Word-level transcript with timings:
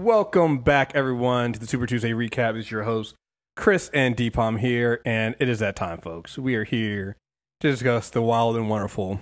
Welcome 0.00 0.60
back, 0.60 0.92
everyone, 0.94 1.52
to 1.52 1.60
the 1.60 1.66
Super 1.66 1.84
Tuesday 1.86 2.12
recap. 2.12 2.56
It's 2.56 2.70
your 2.70 2.84
host, 2.84 3.14
Kriss 3.58 3.90
and 3.92 4.16
Dpalm 4.16 4.58
here, 4.58 5.02
and 5.04 5.36
it 5.38 5.50
is 5.50 5.58
that 5.58 5.76
time, 5.76 5.98
folks. 5.98 6.38
We 6.38 6.54
are 6.54 6.64
here 6.64 7.18
to 7.60 7.70
discuss 7.70 8.08
the 8.08 8.22
wild 8.22 8.56
and 8.56 8.70
wonderful 8.70 9.20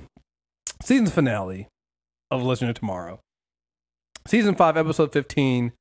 season 0.81 1.09
finale 1.09 1.67
of 2.31 2.45
Legend 2.45 2.71
of 2.71 2.77
Tomorrow. 2.77 3.19
Season 4.29 4.55
5, 4.55 4.77
Episode 4.77 5.13
15, 5.13 5.73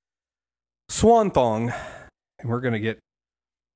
Swan 0.89 1.29
Thong. 1.29 1.71
And 2.39 2.49
we're 2.49 2.59
going 2.59 2.73
to 2.73 2.79
get 2.79 2.97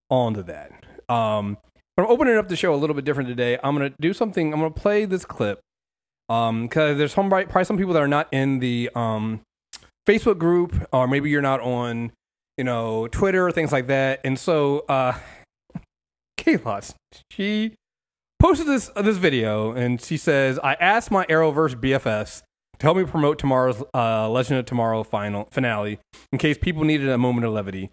on 0.09 0.33
to 0.33 0.43
that. 0.43 0.71
Um, 1.07 1.59
I'm 1.95 2.07
opening 2.07 2.37
up 2.37 2.49
the 2.49 2.55
show 2.55 2.73
a 2.73 2.75
little 2.75 2.95
bit 2.95 3.05
different 3.05 3.29
today. 3.29 3.59
I'm 3.63 3.77
going 3.77 3.91
to 3.91 3.95
do 4.01 4.13
something, 4.13 4.51
I'm 4.51 4.59
going 4.59 4.73
to 4.73 4.81
play 4.81 5.05
this 5.05 5.25
clip 5.25 5.59
um 6.29 6.63
because 6.63 6.97
there's 6.97 7.11
some 7.11 7.29
probably 7.29 7.65
some 7.65 7.77
people 7.77 7.93
that 7.93 8.01
are 8.01 8.07
not 8.07 8.29
in 8.31 8.59
the 8.59 8.89
um 8.95 9.41
facebook 10.07 10.37
group 10.37 10.75
or 10.91 11.07
maybe 11.07 11.29
you're 11.29 11.41
not 11.41 11.61
on 11.61 12.11
you 12.57 12.63
know 12.63 13.07
twitter 13.07 13.51
things 13.51 13.71
like 13.71 13.87
that. 13.87 14.19
And 14.23 14.37
so 14.37 14.79
uh 14.89 15.13
Kayla, 16.37 16.93
she 17.31 17.75
posted 18.39 18.67
this 18.67 18.89
uh, 18.95 19.01
this 19.01 19.17
video 19.17 19.71
and 19.71 20.01
she 20.01 20.17
says 20.17 20.59
i 20.59 20.73
asked 20.73 21.09
my 21.09 21.25
arrowverse 21.27 21.75
bfs 21.75 22.41
to 22.79 22.85
help 22.85 22.97
me 22.97 23.05
promote 23.05 23.39
tomorrow's 23.39 23.81
uh 23.93 24.29
legend 24.29 24.59
of 24.59 24.65
tomorrow 24.65 25.03
final 25.03 25.47
finale 25.51 25.99
in 26.31 26.37
case 26.37 26.57
people 26.57 26.83
needed 26.83 27.07
a 27.09 27.17
moment 27.17 27.45
of 27.45 27.53
levity. 27.53 27.89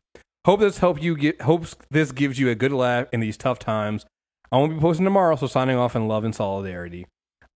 Hope 0.46 0.60
this 0.60 0.78
help 0.78 1.02
you 1.02 1.16
get 1.16 1.42
hopes 1.42 1.76
this 1.90 2.12
gives 2.12 2.38
you 2.38 2.48
a 2.48 2.54
good 2.54 2.72
laugh 2.72 3.06
in 3.12 3.20
these 3.20 3.36
tough 3.36 3.58
times. 3.58 4.06
I 4.50 4.56
won't 4.56 4.74
be 4.74 4.80
posting 4.80 5.04
tomorrow 5.04 5.36
so 5.36 5.46
signing 5.46 5.76
off 5.76 5.94
in 5.94 6.08
love 6.08 6.24
and 6.24 6.34
solidarity 6.34 7.06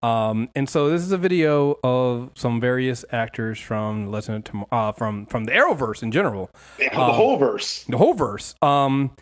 um, 0.04 0.48
and 0.54 0.68
so 0.68 0.90
this 0.90 1.02
is 1.02 1.12
a 1.12 1.18
video 1.18 1.78
of 1.82 2.30
some 2.34 2.60
various 2.60 3.04
actors 3.10 3.58
from 3.58 4.10
Legend 4.10 4.36
of 4.38 4.44
Tom- 4.44 4.66
uh, 4.70 4.92
from 4.92 5.26
from 5.26 5.44
the 5.44 5.52
Arrowverse 5.52 6.02
in 6.02 6.10
general, 6.12 6.50
Yeah, 6.78 6.90
the 6.94 7.00
Um, 7.00 7.14
whole 7.14 7.36
verse. 7.36 7.84
the 7.88 7.96
whole 7.98 8.14
verse. 8.14 8.54
Um, 8.62 9.12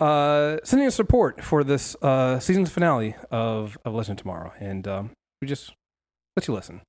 uh, 0.00 0.58
sending 0.64 0.86
us 0.86 0.94
support 0.94 1.42
for 1.42 1.64
this 1.64 1.96
uh 2.02 2.38
season's 2.40 2.70
finale 2.70 3.14
of 3.30 3.78
of 3.84 3.94
Legend 3.94 4.18
of 4.18 4.22
Tomorrow, 4.22 4.52
and 4.60 4.86
um, 4.88 5.10
we 5.40 5.48
just 5.48 5.72
let 6.36 6.46
you 6.48 6.54
listen. 6.54 6.80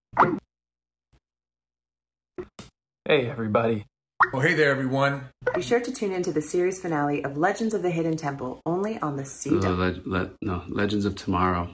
Hey, 3.06 3.30
everybody. 3.30 3.86
Oh, 4.34 4.40
hey 4.40 4.54
there, 4.56 4.72
everyone. 4.72 5.30
Be 5.56 5.62
sure 5.62 5.80
to 5.80 5.92
tune 5.92 6.12
into 6.12 6.32
the 6.34 6.42
series 6.42 6.82
finale 6.82 7.24
of 7.24 7.38
Legends 7.38 7.74
of 7.74 7.82
the 7.82 7.90
Hidden 7.92 8.18
Temple 8.18 8.60
only 8.66 9.00
on 9.00 9.16
the 9.16 9.24
CW. 9.24 9.62
le- 9.62 10.02
le- 10.10 10.32
no, 10.42 10.64
Legends 10.68 11.06
of 11.06 11.16
Tomorrow. 11.16 11.70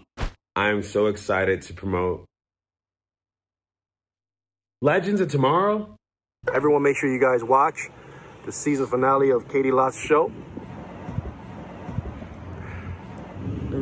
I'm 0.56 0.84
so 0.84 1.08
excited 1.08 1.64
to 1.64 1.73
promote 1.73 2.26
Legends 4.84 5.20
of 5.20 5.32
Tomorrow. 5.32 5.95
Everyone, 6.54 6.84
make 6.84 6.95
sure 6.95 7.12
you 7.12 7.20
guys 7.20 7.44
watch 7.44 7.90
the 8.45 8.52
season 8.52 8.86
finale 8.86 9.32
of 9.32 9.48
Caity 9.48 9.72
Lotz's 9.72 10.00
show. 10.06 10.28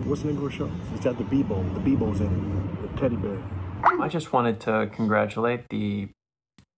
What's 0.05 0.21
the 0.21 0.29
name 0.29 0.37
of 0.37 0.43
the 0.43 0.51
show? 0.51 0.71
It's 0.93 1.03
got 1.03 1.17
the 1.17 1.25
Beebo. 1.25 1.73
The 1.73 1.81
Beebo's 1.81 2.21
in 2.21 2.27
it. 2.27 2.93
The 2.93 2.99
teddy 3.01 3.17
bear. 3.17 3.37
I 3.83 4.07
just 4.07 4.31
wanted 4.31 4.61
to 4.61 4.89
congratulate 4.93 5.67
the 5.69 6.07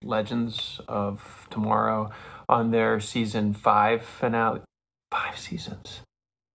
Legends 0.03 0.81
of 0.87 1.47
Tomorrow 1.51 2.09
on 2.49 2.71
their 2.71 2.99
season 2.99 3.53
five 3.53 4.03
finale. 4.03 4.61
Five 5.11 5.37
seasons. 5.37 6.01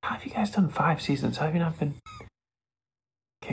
How 0.03 0.15
have 0.15 0.25
you 0.25 0.33
guys 0.33 0.51
done 0.51 0.69
five 0.69 1.01
seasons? 1.01 1.37
How 1.37 1.47
have 1.47 1.55
you 1.55 1.61
not 1.61 1.79
been 1.79 1.95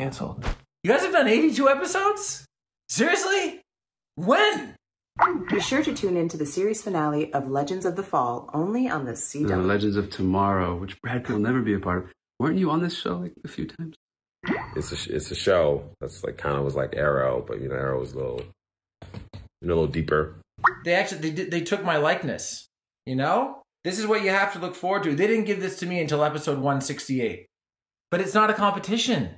canceled? 0.06 0.46
You 0.84 0.92
guys 0.92 1.02
have 1.02 1.14
done 1.14 1.28
82 1.28 1.68
episodes? 1.68 2.46
Seriously? 2.90 3.62
When? 4.14 4.76
Be 5.50 5.60
sure 5.60 5.84
to 5.84 5.96
tune 5.96 6.16
in 6.16 6.30
to 6.30 6.38
the 6.38 6.46
series 6.46 6.84
finale 6.84 7.34
of 7.34 7.50
Legends 7.50 7.86
of 7.86 7.96
the 7.96 8.04
Fall 8.04 8.48
only 8.54 8.88
on 8.88 9.06
the 9.06 9.14
The 9.14 9.18
CW. 9.18 9.66
Legends 9.66 9.96
of 9.96 10.12
Tomorrow, 10.12 10.76
which 10.76 11.02
Brad 11.02 11.24
Pitt 11.24 11.34
will 11.34 11.42
never 11.42 11.62
be 11.62 11.74
a 11.74 11.80
part 11.80 12.04
of. 12.04 12.12
Weren't 12.40 12.60
you 12.60 12.70
on 12.70 12.84
this 12.84 12.96
show 12.96 13.18
like 13.18 13.34
a 13.44 13.48
few 13.48 13.66
times? 13.66 13.96
It's 14.76 14.92
a 14.92 15.16
it's 15.16 15.32
a 15.32 15.36
show 15.36 15.90
that's 16.00 16.24
like 16.24 16.38
kind 16.38 16.56
of 16.56 16.64
was 16.64 16.76
like 16.76 16.94
Arrow, 16.96 17.44
but 17.48 17.62
you 17.62 17.70
know 17.70 17.76
Arrow 17.76 18.00
was 18.00 18.14
a 18.14 18.18
little 18.18 18.42
you 19.62 19.68
know, 19.68 19.74
a 19.74 19.76
little 19.76 19.88
deeper. 19.88 20.36
They 20.84 20.94
actually 20.94 21.22
they 21.22 21.32
did, 21.32 21.50
they 21.50 21.62
took 21.62 21.84
my 21.84 21.98
likeness. 21.98 22.68
You 23.08 23.16
know? 23.16 23.62
This 23.84 23.98
is 23.98 24.06
what 24.06 24.24
you 24.24 24.30
have 24.30 24.54
to 24.54 24.60
look 24.60 24.76
forward 24.76 25.04
to. 25.04 25.16
They 25.16 25.28
didn't 25.28 25.46
give 25.46 25.62
this 25.62 25.80
to 25.80 25.86
me 25.88 26.00
until 26.00 26.24
episode 26.24 26.58
168. 26.58 27.46
But 28.12 28.22
it's 28.22 28.34
not 28.34 28.50
a 28.50 28.54
competition. 28.54 29.38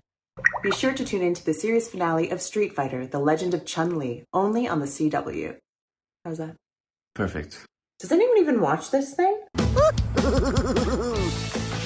Be 0.61 0.71
sure 0.71 0.93
to 0.93 1.05
tune 1.05 1.21
in 1.21 1.33
to 1.33 1.45
the 1.45 1.53
series 1.53 1.87
finale 1.87 2.29
of 2.29 2.41
Street 2.41 2.73
Fighter: 2.75 3.07
The 3.07 3.19
Legend 3.19 3.53
of 3.53 3.65
Chun 3.65 3.97
Li 3.97 4.23
only 4.33 4.67
on 4.67 4.79
the 4.79 4.85
CW. 4.85 5.57
How's 6.25 6.37
that? 6.37 6.55
Perfect. 7.15 7.65
Does 7.99 8.11
anyone 8.11 8.37
even 8.37 8.61
watch 8.61 8.91
this 8.91 9.13
thing? 9.13 9.39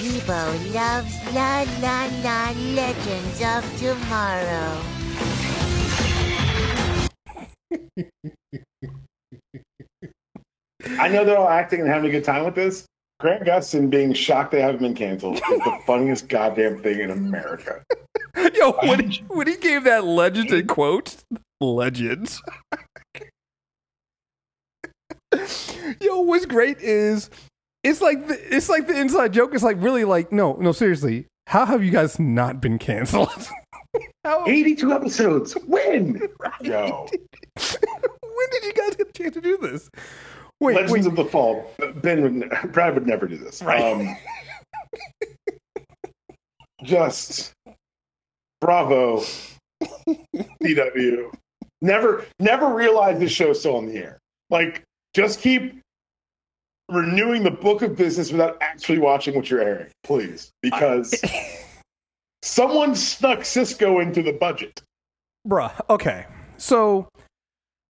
Beebo 0.01 0.73
loves 0.73 1.16
La 1.34 1.66
La 1.79 2.07
La 2.23 2.51
Legends 2.73 3.41
of 3.41 3.63
Tomorrow. 3.79 4.81
I 11.00 11.07
know 11.07 11.23
they're 11.23 11.38
all 11.38 11.47
acting 11.47 11.81
and 11.81 11.90
having 11.90 12.09
a 12.09 12.11
good 12.11 12.23
time 12.23 12.45
with 12.45 12.56
this. 12.56 12.85
Grant 13.19 13.44
Gustin 13.44 13.90
being 13.90 14.13
shocked 14.13 14.51
they 14.51 14.61
haven't 14.61 14.81
been 14.81 14.95
canceled 14.95 15.35
is 15.35 15.41
the 15.41 15.79
funniest 15.85 16.28
goddamn 16.28 16.81
thing 16.81 17.00
in 17.00 17.11
America. 17.11 17.84
Yo, 18.56 18.72
when 18.84 19.09
he, 19.09 19.24
when 19.28 19.47
he 19.47 19.57
gave 19.57 19.84
that 19.84 20.06
legend 20.06 20.52
in 20.52 20.68
quotes, 20.68 21.24
legends. 21.59 22.41
Yo, 26.02 26.22
what's 26.22 26.46
great 26.46 26.78
is 26.79 27.29
it's 27.84 28.02
like 28.02 28.28
the, 28.28 28.56
it's 28.56 28.69
like 28.69 28.88
the 28.88 29.00
inside 29.00 29.34
joke. 29.34 29.53
It's 29.53 29.63
like 29.63 29.78
really 29.79 30.03
like 30.03 30.31
no, 30.31 30.53
no, 30.59 30.72
seriously. 30.72 31.28
How 31.47 31.66
have 31.66 31.84
you 31.84 31.91
guys 31.91 32.19
not 32.19 32.62
been 32.62 32.78
canceled? 32.79 33.50
How, 34.24 34.46
82 34.47 34.94
episodes. 34.94 35.53
When? 35.66 36.22
Yo. 36.62 37.08
when 37.08 38.47
did 38.52 38.63
you 38.63 38.73
guys 38.73 38.96
get 38.96 39.09
a 39.09 39.13
chance 39.13 39.34
to 39.34 39.41
do 39.41 39.58
this? 39.58 39.90
Wait, 40.59 40.75
Legends 40.75 40.91
wait. 40.91 41.06
of 41.08 41.16
the 41.16 41.25
Fall. 41.25 41.69
Ben 41.96 42.22
would, 42.22 42.34
ne- 42.34 42.47
Brad 42.72 42.94
would 42.94 43.08
never 43.08 43.28
do 43.28 43.38
this. 43.38 43.63
Right. 43.63 43.81
Um, 43.81 44.16
just 46.84 47.53
bravo, 48.61 49.23
CW. 50.63 51.33
Never, 51.81 52.25
never 52.39 52.73
realized 52.73 53.19
this 53.19 53.31
show's 53.31 53.59
still 53.59 53.75
on 53.75 53.88
the 53.88 53.97
air. 53.97 54.19
Like, 54.49 54.83
just 55.13 55.41
keep 55.41 55.81
renewing 56.89 57.44
the 57.44 57.51
book 57.51 57.81
of 57.81 57.95
business 57.95 58.31
without 58.31 58.57
actually 58.61 58.99
watching 58.99 59.35
what 59.35 59.49
you're 59.49 59.61
airing, 59.61 59.89
please, 60.03 60.51
because 60.61 61.19
someone 62.44 62.95
snuck 62.95 63.39
Sisqo 63.39 64.01
into 64.01 64.22
the 64.22 64.33
budget. 64.33 64.81
Bruh, 65.47 65.73
okay. 65.89 66.28
So 66.57 67.07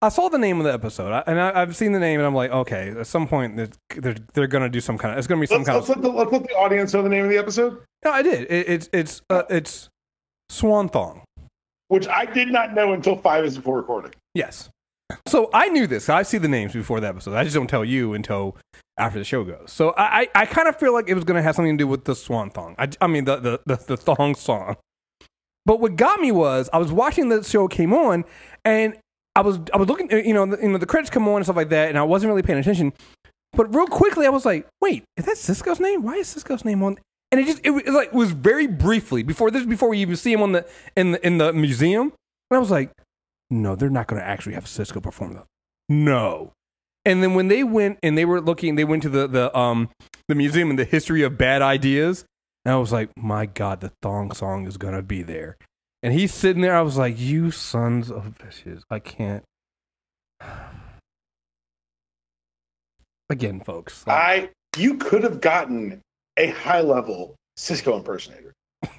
I 0.02 0.10
saw 0.10 0.30
the 0.30 0.38
name 0.38 0.60
of 0.60 0.64
the 0.64 0.74
episode, 0.74 1.24
and 1.28 1.40
I, 1.40 1.62
I've 1.62 1.76
seen 1.76 1.92
the 1.92 2.00
name, 2.00 2.20
and 2.20 2.26
I'm 2.26 2.34
like, 2.34 2.52
okay, 2.52 2.90
at 2.92 3.08
some 3.08 3.28
point 3.28 3.58
they're 3.58 3.70
they're, 3.98 4.16
they're 4.34 4.48
gonna 4.48 4.70
do 4.70 4.80
some 4.80 4.98
kind 4.98 5.14
of. 5.14 5.18
It's 5.18 5.28
gonna 5.28 5.42
be 5.42 5.48
some 5.48 5.64
Let's, 5.64 5.70
kind 5.70 5.78
let's, 5.78 5.90
of. 5.90 5.98
let 5.98 6.04
the, 6.04 6.18
let's 6.18 6.32
let 6.32 6.44
the 6.44 6.56
audience 6.56 6.94
know 6.94 7.04
the 7.04 7.10
name 7.10 7.26
of 7.26 7.30
the 7.30 7.38
episode, 7.38 7.84
No, 8.06 8.12
I 8.12 8.22
did. 8.22 8.50
It, 8.50 8.70
it's 8.70 8.90
it's 8.94 9.22
uh, 9.30 9.44
it's 9.50 9.90
Swan 10.52 10.90
Thong. 10.90 11.22
which 11.88 12.08
I 12.08 12.26
did 12.26 12.50
not 12.50 12.74
know 12.74 12.94
until 12.94 13.16
five 13.16 13.42
minutes 13.42 13.58
before 13.58 13.78
recording. 13.78 14.14
Yes. 14.34 14.70
So 15.28 15.50
I 15.54 15.68
knew 15.70 15.88
this. 15.88 16.08
I 16.10 16.24
see 16.24 16.38
the 16.38 16.48
names 16.48 16.74
before 16.74 17.00
the 17.00 17.08
episode. 17.08 17.36
I 17.36 17.44
just 17.44 17.56
don't 17.56 17.68
tell 17.68 17.84
you 17.84 18.14
until 18.14 18.56
after 18.98 19.20
the 19.20 19.26
show 19.26 19.44
goes. 19.44 19.72
So 19.72 19.92
I 19.98 20.22
I, 20.22 20.28
I 20.36 20.46
kind 20.46 20.68
of 20.68 20.78
feel 20.78 20.94
like 20.94 21.10
it 21.10 21.16
was 21.16 21.24
gonna 21.24 21.42
have 21.42 21.56
something 21.56 21.78
to 21.78 21.84
do 21.84 21.88
with 21.88 22.06
the 22.06 22.16
Swan 22.16 22.50
Thong. 22.50 22.76
I, 22.78 22.90
I 23.02 23.08
mean 23.08 23.26
the, 23.26 23.38
the 23.38 23.60
the 23.66 23.76
the 23.76 23.98
thong 23.98 24.36
song. 24.36 24.78
But 25.66 25.80
what 25.80 25.96
got 25.96 26.20
me 26.20 26.32
was 26.32 26.70
I 26.74 26.78
was 26.80 26.92
watching 26.92 27.30
the 27.30 27.44
show 27.44 27.68
came 27.68 27.94
on, 27.94 28.24
and 28.66 28.98
I 29.36 29.42
was 29.42 29.60
I 29.74 29.78
was 29.78 29.88
looking, 29.88 30.12
uh, 30.14 30.18
you 30.18 30.34
know, 30.34 30.46
the, 30.46 30.58
you 30.62 30.70
know, 30.70 30.78
the 30.78 30.86
credits 30.86 31.10
come 31.10 31.28
on 31.28 31.38
and 31.38 31.46
stuff 31.46 31.56
like 31.56 31.70
that, 31.70 31.90
and 31.90 31.98
I 31.98 32.04
wasn't 32.04 32.30
really 32.30 32.42
paying 32.42 32.60
attention. 32.60 32.94
But 33.54 33.74
real 33.76 33.88
quickly, 33.88 34.26
I 34.26 34.30
was 34.30 34.46
like, 34.46 34.68
"Wait, 34.82 35.04
is 35.18 35.26
that 35.26 35.36
Sisqo's 35.36 35.80
name? 35.80 36.04
Why 36.04 36.16
is 36.16 36.34
Sisqo's 36.34 36.64
name 36.66 36.82
on?" 36.84 36.98
And 37.32 37.40
it 37.40 37.46
just 37.46 37.62
it 37.64 37.70
was 37.70 37.84
like 37.88 38.12
was 38.14 38.32
very 38.32 38.68
briefly 38.68 39.24
before 39.24 39.52
this 39.52 39.66
before 39.66 39.90
we 39.90 40.00
even 40.00 40.18
see 40.18 40.34
him 40.34 40.42
on 40.42 40.52
the 40.52 40.68
in 40.98 41.14
the 41.14 41.26
in 41.26 41.38
the 41.38 41.54
museum, 41.54 42.12
and 42.50 42.58
I 42.58 42.60
was 42.60 42.72
like, 42.72 42.92
"No, 43.50 43.76
they're 43.76 43.90
not 43.90 44.08
going 44.08 44.22
to 44.22 44.28
actually 44.28 44.56
have 44.56 44.66
Sisqo 44.66 45.02
perform 45.02 45.36
that." 45.36 45.46
No. 45.88 46.52
And 47.06 47.24
then 47.24 47.34
when 47.34 47.48
they 47.48 47.64
went 47.64 47.98
and 48.04 48.18
they 48.18 48.26
were 48.26 48.42
looking, 48.42 48.76
they 48.76 48.84
went 48.84 49.04
to 49.04 49.10
the 49.10 49.28
the 49.28 49.58
um 49.58 49.90
the 50.28 50.36
museum 50.36 50.70
and 50.70 50.78
the 50.78 50.84
history 50.86 51.24
of 51.24 51.38
bad 51.38 51.62
ideas, 51.62 52.26
and 52.66 52.74
I 52.74 52.78
was 52.78 52.92
like, 52.92 53.10
"My 53.16 53.46
God, 53.46 53.80
the 53.80 53.94
thong 54.02 54.34
song 54.34 54.68
is 54.68 54.76
going 54.78 54.96
to 54.96 55.02
be 55.02 55.24
there." 55.24 55.56
And 56.04 56.14
he's 56.14 56.34
sitting 56.34 56.62
there. 56.62 56.76
I 56.76 56.82
was 56.82 56.98
like, 56.98 57.18
"You 57.18 57.50
sons 57.52 58.12
of 58.12 58.38
bitches! 58.40 58.82
I 58.90 59.00
can't." 59.00 59.44
Again, 63.30 63.62
folks. 63.62 64.06
like- 64.06 64.18
I 64.18 64.50
you 64.78 64.98
could 64.98 65.24
have 65.24 65.42
gotten 65.42 66.02
a 66.38 66.48
high 66.48 66.82
level 66.82 67.36
Sisqo 67.58 67.98
impersonator. 67.98 68.54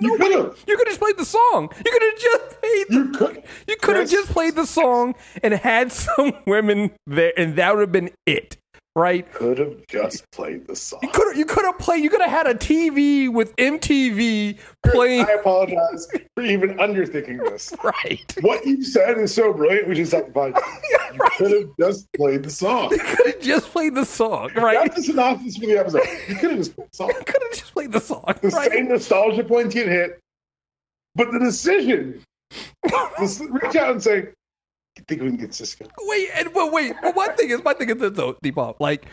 You 0.00 0.16
could 0.18 0.32
have. 0.32 0.64
You 0.66 0.76
could 0.76 0.88
have 0.88 0.98
just 0.98 1.00
played 1.00 1.16
the 1.16 1.24
song. 1.24 1.70
You 1.84 1.92
could 1.92 2.02
have 2.02 2.18
just 2.18 2.60
played. 2.60 2.86
The, 2.88 2.94
You 2.94 3.12
could. 3.12 3.42
you 3.68 3.76
could 3.76 3.94
have 3.96 4.10
just 4.10 4.30
played 4.32 4.56
the 4.56 4.66
song 4.66 5.14
and 5.44 5.54
had 5.54 5.92
some 6.06 6.32
women 6.44 6.90
there, 7.06 7.32
and 7.36 7.54
that 7.54 7.72
would 7.72 7.82
have 7.82 7.92
been 7.92 8.10
it, 8.26 8.56
right? 8.94 9.30
Could 9.32 9.58
have 9.58 9.86
just 9.88 10.30
played 10.32 10.66
the 10.66 10.76
song. 10.76 11.00
You 11.02 11.08
could 11.10 11.28
have 11.28 11.36
you 11.36 11.44
could 11.44 11.64
have 11.64 11.78
played. 11.78 12.02
You 12.04 12.10
could 12.10 12.20
have 12.20 12.30
had 12.30 12.46
a 12.46 12.54
TV 12.54 13.32
with 13.32 13.54
MTV 13.56 14.58
playing. 14.86 15.24
I 15.26 15.32
apologize 15.32 16.06
for 16.36 16.42
even 16.42 16.76
underthinking 16.78 17.38
this. 17.48 17.72
Right. 17.82 18.34
What 18.42 18.64
you 18.66 18.82
said 18.84 19.18
is 19.18 19.34
so 19.34 19.52
brilliant. 19.52 19.88
We 19.88 19.94
just 19.94 20.12
have 20.12 20.26
to 20.26 20.32
find. 20.32 20.56
You 21.12 21.18
could 21.36 21.52
have 21.52 21.68
just 21.78 22.10
played 22.14 22.42
the 22.42 22.48
song. 22.50 22.90
You 22.90 22.98
could 22.98 23.26
have 23.26 23.40
just 23.42 23.70
played 23.70 23.94
the 23.94 24.04
song, 24.06 24.50
right? 24.54 24.78
That's 24.82 24.96
the 24.96 25.02
synopsis 25.12 25.58
for 25.58 25.66
the 25.66 25.78
episode. 25.78 26.02
You 26.26 26.36
could 26.36 26.50
have 26.52 26.58
just 26.60 26.74
played 26.74 26.88
the 26.90 26.96
song. 26.96 27.08
You 27.08 27.14
could 27.26 27.42
have 27.42 27.52
just 27.52 27.72
played 27.74 27.92
the 27.92 28.00
song, 28.00 28.24
The 28.40 28.48
right? 28.48 28.70
same 28.72 28.88
nostalgia 28.88 29.44
points 29.44 29.74
get 29.74 29.88
hit, 29.88 30.18
but 31.14 31.30
the 31.32 31.38
decision 31.38 32.22
to 32.88 33.48
reach 33.62 33.76
out 33.76 33.90
and 33.90 34.02
say, 34.02 34.28
"You 34.96 35.04
think 35.08 35.22
we 35.22 35.28
can 35.28 35.36
get 35.36 35.50
Sisqo?" 35.50 35.88
Wait, 36.00 36.28
and 36.34 36.52
but 36.52 36.72
wait. 36.72 36.94
But 37.02 37.14
one 37.16 37.34
thing 37.36 37.50
is, 37.50 37.62
my 37.64 37.74
thing 37.74 37.90
is 37.90 37.96
this 37.96 38.12
though, 38.14 38.34
Dpalm. 38.44 38.74
Like, 38.80 39.06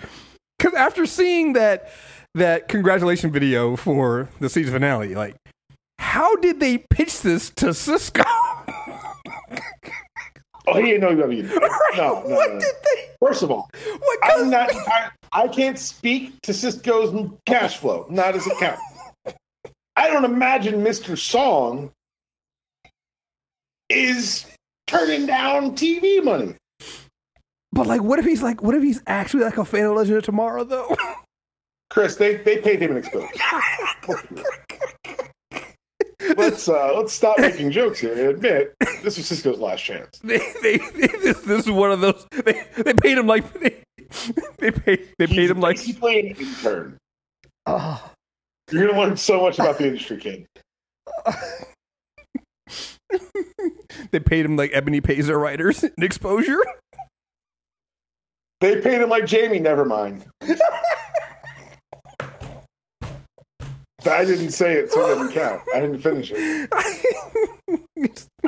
because 0.57 0.73
after 0.75 1.05
seeing 1.05 1.53
that 1.53 1.89
that 2.35 2.67
congratulation 2.67 3.31
video 3.31 3.75
for 3.75 4.29
the 4.39 4.49
season 4.49 4.73
finale, 4.73 5.15
like, 5.15 5.35
how 5.97 6.35
did 6.37 6.59
they 6.59 6.77
pitch 6.79 7.21
this 7.21 7.49
to 7.51 7.67
Sisqo? 7.67 8.23
Oh, 10.67 10.75
he 10.79 10.91
didn't 10.91 11.01
know 11.01 11.25
WWE. 11.27 11.49
No, 11.97 12.03
no, 12.03 12.13
what 12.35 12.47
no, 12.49 12.53
no. 12.53 12.59
did 12.59 12.75
they? 12.83 13.09
First 13.25 13.41
of 13.41 13.49
all, 13.51 13.67
What? 13.99 14.19
I'm 14.23 14.49
not. 14.49 14.69
I, 14.75 15.09
I 15.31 15.47
can't 15.47 15.77
speak 15.79 16.39
to 16.43 16.51
Sisqo's 16.51 17.31
cash 17.47 17.77
flow, 17.77 18.05
not 18.09 18.35
as 18.35 18.45
account. 18.45 18.79
I 19.95 20.07
don't 20.07 20.23
imagine 20.25 20.75
Mr. 20.83 21.17
Song 21.17 21.91
is 23.89 24.45
turning 24.89 25.25
down 25.27 25.75
TV 25.75 26.23
money. 26.23 26.55
but 27.71 27.85
like, 27.85 28.01
what 28.01 28.17
if 28.19 28.25
he's 28.25 28.41
like, 28.41 28.63
what 28.63 28.73
if 28.73 28.81
he's 28.81 29.01
actually 29.05 29.43
like 29.43 29.57
a 29.57 29.65
fan 29.65 29.85
of 29.85 29.95
Legend 29.95 30.17
of 30.17 30.23
Tomorrow 30.23 30.63
though? 30.63 30.95
Kriss, 31.93 32.17
they, 32.17 32.37
they 32.37 32.57
paid 32.57 32.81
him 32.81 32.91
an 32.91 32.97
exposure. 32.97 33.27
let's 36.37 36.67
uh, 36.69 36.93
let's 36.95 37.13
stop 37.13 37.37
making 37.39 37.71
jokes 37.71 37.99
here 37.99 38.11
and 38.11 38.21
admit 38.21 38.75
this 39.03 39.17
was 39.17 39.29
Sisqo's 39.29 39.59
last 39.59 39.83
chance. 39.83 40.19
they, 40.23 40.37
they, 40.61 40.77
they 40.77 41.07
this, 41.07 41.39
this 41.41 41.65
is 41.65 41.71
one 41.71 41.91
of 41.91 42.01
those. 42.01 42.25
They, 42.31 42.63
they 42.77 42.93
paid 42.93 43.17
him 43.17 43.27
like 43.27 43.51
they, 43.59 43.81
they 44.59 44.71
paid 44.71 45.09
they 45.17 45.27
paid 45.27 45.37
He's 45.37 45.51
him 45.51 45.59
like. 45.59 45.79
an 45.87 46.35
intern. 46.35 46.97
Oh. 47.65 48.11
You're 48.71 48.87
gonna 48.87 48.99
learn 48.99 49.17
so 49.17 49.41
much 49.41 49.57
about 49.57 49.79
the 49.79 49.87
industry, 49.87 50.17
kid. 50.17 50.45
they 54.11 54.19
paid 54.19 54.45
him 54.45 54.55
like 54.55 54.71
Ebony 54.73 55.01
pays 55.01 55.27
their 55.27 55.39
writers 55.39 55.83
in 55.83 55.91
exposure. 56.03 56.59
They 58.61 58.81
paid 58.81 59.01
him 59.01 59.09
like 59.09 59.25
Jamie. 59.25 59.59
Never 59.59 59.85
mind. 59.85 60.25
I 64.05 64.23
didn't 64.23 64.51
say 64.51 64.73
it, 64.75 64.91
so 64.91 65.05
it 65.05 65.15
doesn't 65.15 65.33
count. 65.33 65.61
I 65.75 65.81
didn't 65.81 65.99
finish 65.99 66.31
it. 66.33 66.69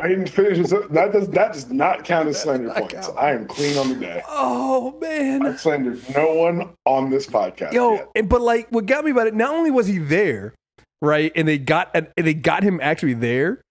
I 0.01 0.07
didn't 0.07 0.29
finish 0.29 0.57
it. 0.59 0.69
So 0.69 0.81
That 0.91 1.11
does 1.11 1.27
that 1.29 1.51
does 1.53 1.69
not 1.69 2.05
count 2.05 2.29
as 2.29 2.41
slander 2.41 2.71
points. 2.73 2.93
count. 2.93 3.17
I 3.17 3.31
am 3.33 3.47
clean 3.47 3.77
on 3.77 3.89
the 3.89 3.95
day. 3.95 4.21
oh 4.27 4.97
man. 5.01 5.45
I've 5.45 5.59
slandered 5.59 6.01
no 6.15 6.33
one 6.35 6.69
on 6.85 7.09
this 7.09 7.27
podcast. 7.27 7.73
Yo, 7.73 8.09
and- 8.15 8.29
but 8.29 8.41
like, 8.41 8.69
what 8.69 8.85
got 8.85 9.03
me 9.03 9.11
about 9.11 9.27
it? 9.27 9.33
Not 9.35 9.53
only 9.53 9.71
was 9.71 9.87
he 9.87 9.97
there, 9.97 10.53
right, 11.01 11.31
and 11.35 11.47
they 11.47 11.57
got 11.57 11.91
and 11.93 12.07
they 12.15 12.33
got 12.33 12.63
him 12.63 12.79
actually 12.81 13.13
there, 13.13 13.61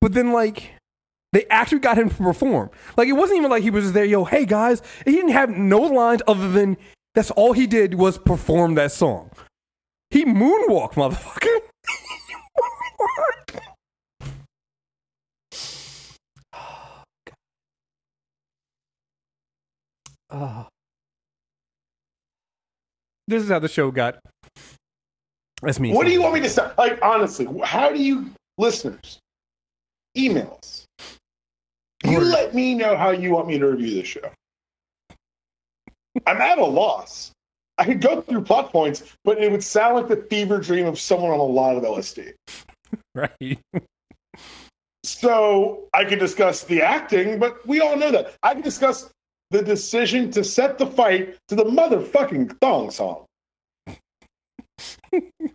but 0.00 0.14
then 0.14 0.32
like 0.32 0.72
they 1.32 1.44
actually 1.46 1.80
got 1.80 1.98
him 1.98 2.08
to 2.08 2.14
perform. 2.14 2.70
Like 2.96 3.08
it 3.08 3.12
wasn't 3.12 3.38
even 3.38 3.50
like 3.50 3.62
he 3.62 3.70
was 3.70 3.92
there. 3.92 4.04
Yo, 4.04 4.24
hey 4.24 4.46
guys, 4.46 4.82
he 5.04 5.12
didn't 5.12 5.32
have 5.32 5.50
no 5.50 5.80
lines 5.80 6.22
other 6.26 6.50
than 6.50 6.76
that's 7.14 7.30
all 7.32 7.52
he 7.52 7.66
did 7.66 7.94
was 7.94 8.18
perform 8.18 8.74
that 8.76 8.92
song. 8.92 9.30
He 10.10 10.24
moonwalked, 10.24 10.94
motherfucker. 10.94 11.58
This 23.28 23.42
is 23.42 23.50
how 23.50 23.58
the 23.58 23.68
show 23.68 23.90
got. 23.90 24.18
That's 25.60 25.78
me. 25.78 25.92
What 25.92 26.06
do 26.06 26.12
you 26.12 26.22
want 26.22 26.32
me 26.32 26.40
to 26.40 26.48
say? 26.48 26.66
Like 26.78 26.98
honestly, 27.02 27.46
how 27.62 27.90
do 27.90 28.02
you 28.02 28.30
listeners 28.56 29.18
emails? 30.16 30.84
You 32.10 32.20
let 32.20 32.54
me 32.54 32.74
know 32.74 32.96
how 32.96 33.10
you 33.10 33.32
want 33.32 33.46
me 33.48 33.58
to 33.58 33.66
review 33.66 33.94
this 33.94 34.08
show. 34.08 34.30
I'm 36.26 36.38
at 36.38 36.58
a 36.58 36.64
loss. 36.64 37.32
I 37.78 37.84
could 37.84 38.00
go 38.00 38.20
through 38.20 38.42
plot 38.42 38.72
points, 38.72 39.04
but 39.24 39.38
it 39.38 39.50
would 39.50 39.62
sound 39.62 39.96
like 39.96 40.08
the 40.08 40.16
fever 40.28 40.58
dream 40.58 40.86
of 40.86 40.98
someone 40.98 41.30
on 41.30 41.38
a 41.38 41.42
lot 41.42 41.76
of 41.76 41.82
LSD. 41.82 42.32
Right. 43.14 43.58
So 45.04 45.88
I 45.92 46.04
could 46.04 46.18
discuss 46.18 46.64
the 46.64 46.82
acting, 46.82 47.38
but 47.38 47.66
we 47.66 47.80
all 47.80 47.96
know 47.96 48.10
that. 48.12 48.34
I 48.42 48.54
could 48.54 48.64
discuss 48.64 49.10
the 49.50 49.60
decision 49.60 50.30
to 50.32 50.44
set 50.44 50.78
the 50.78 50.86
fight 50.86 51.36
to 51.48 51.54
the 51.54 51.64
motherfucking 51.64 52.58
thong 52.60 52.90
song. 52.90 53.24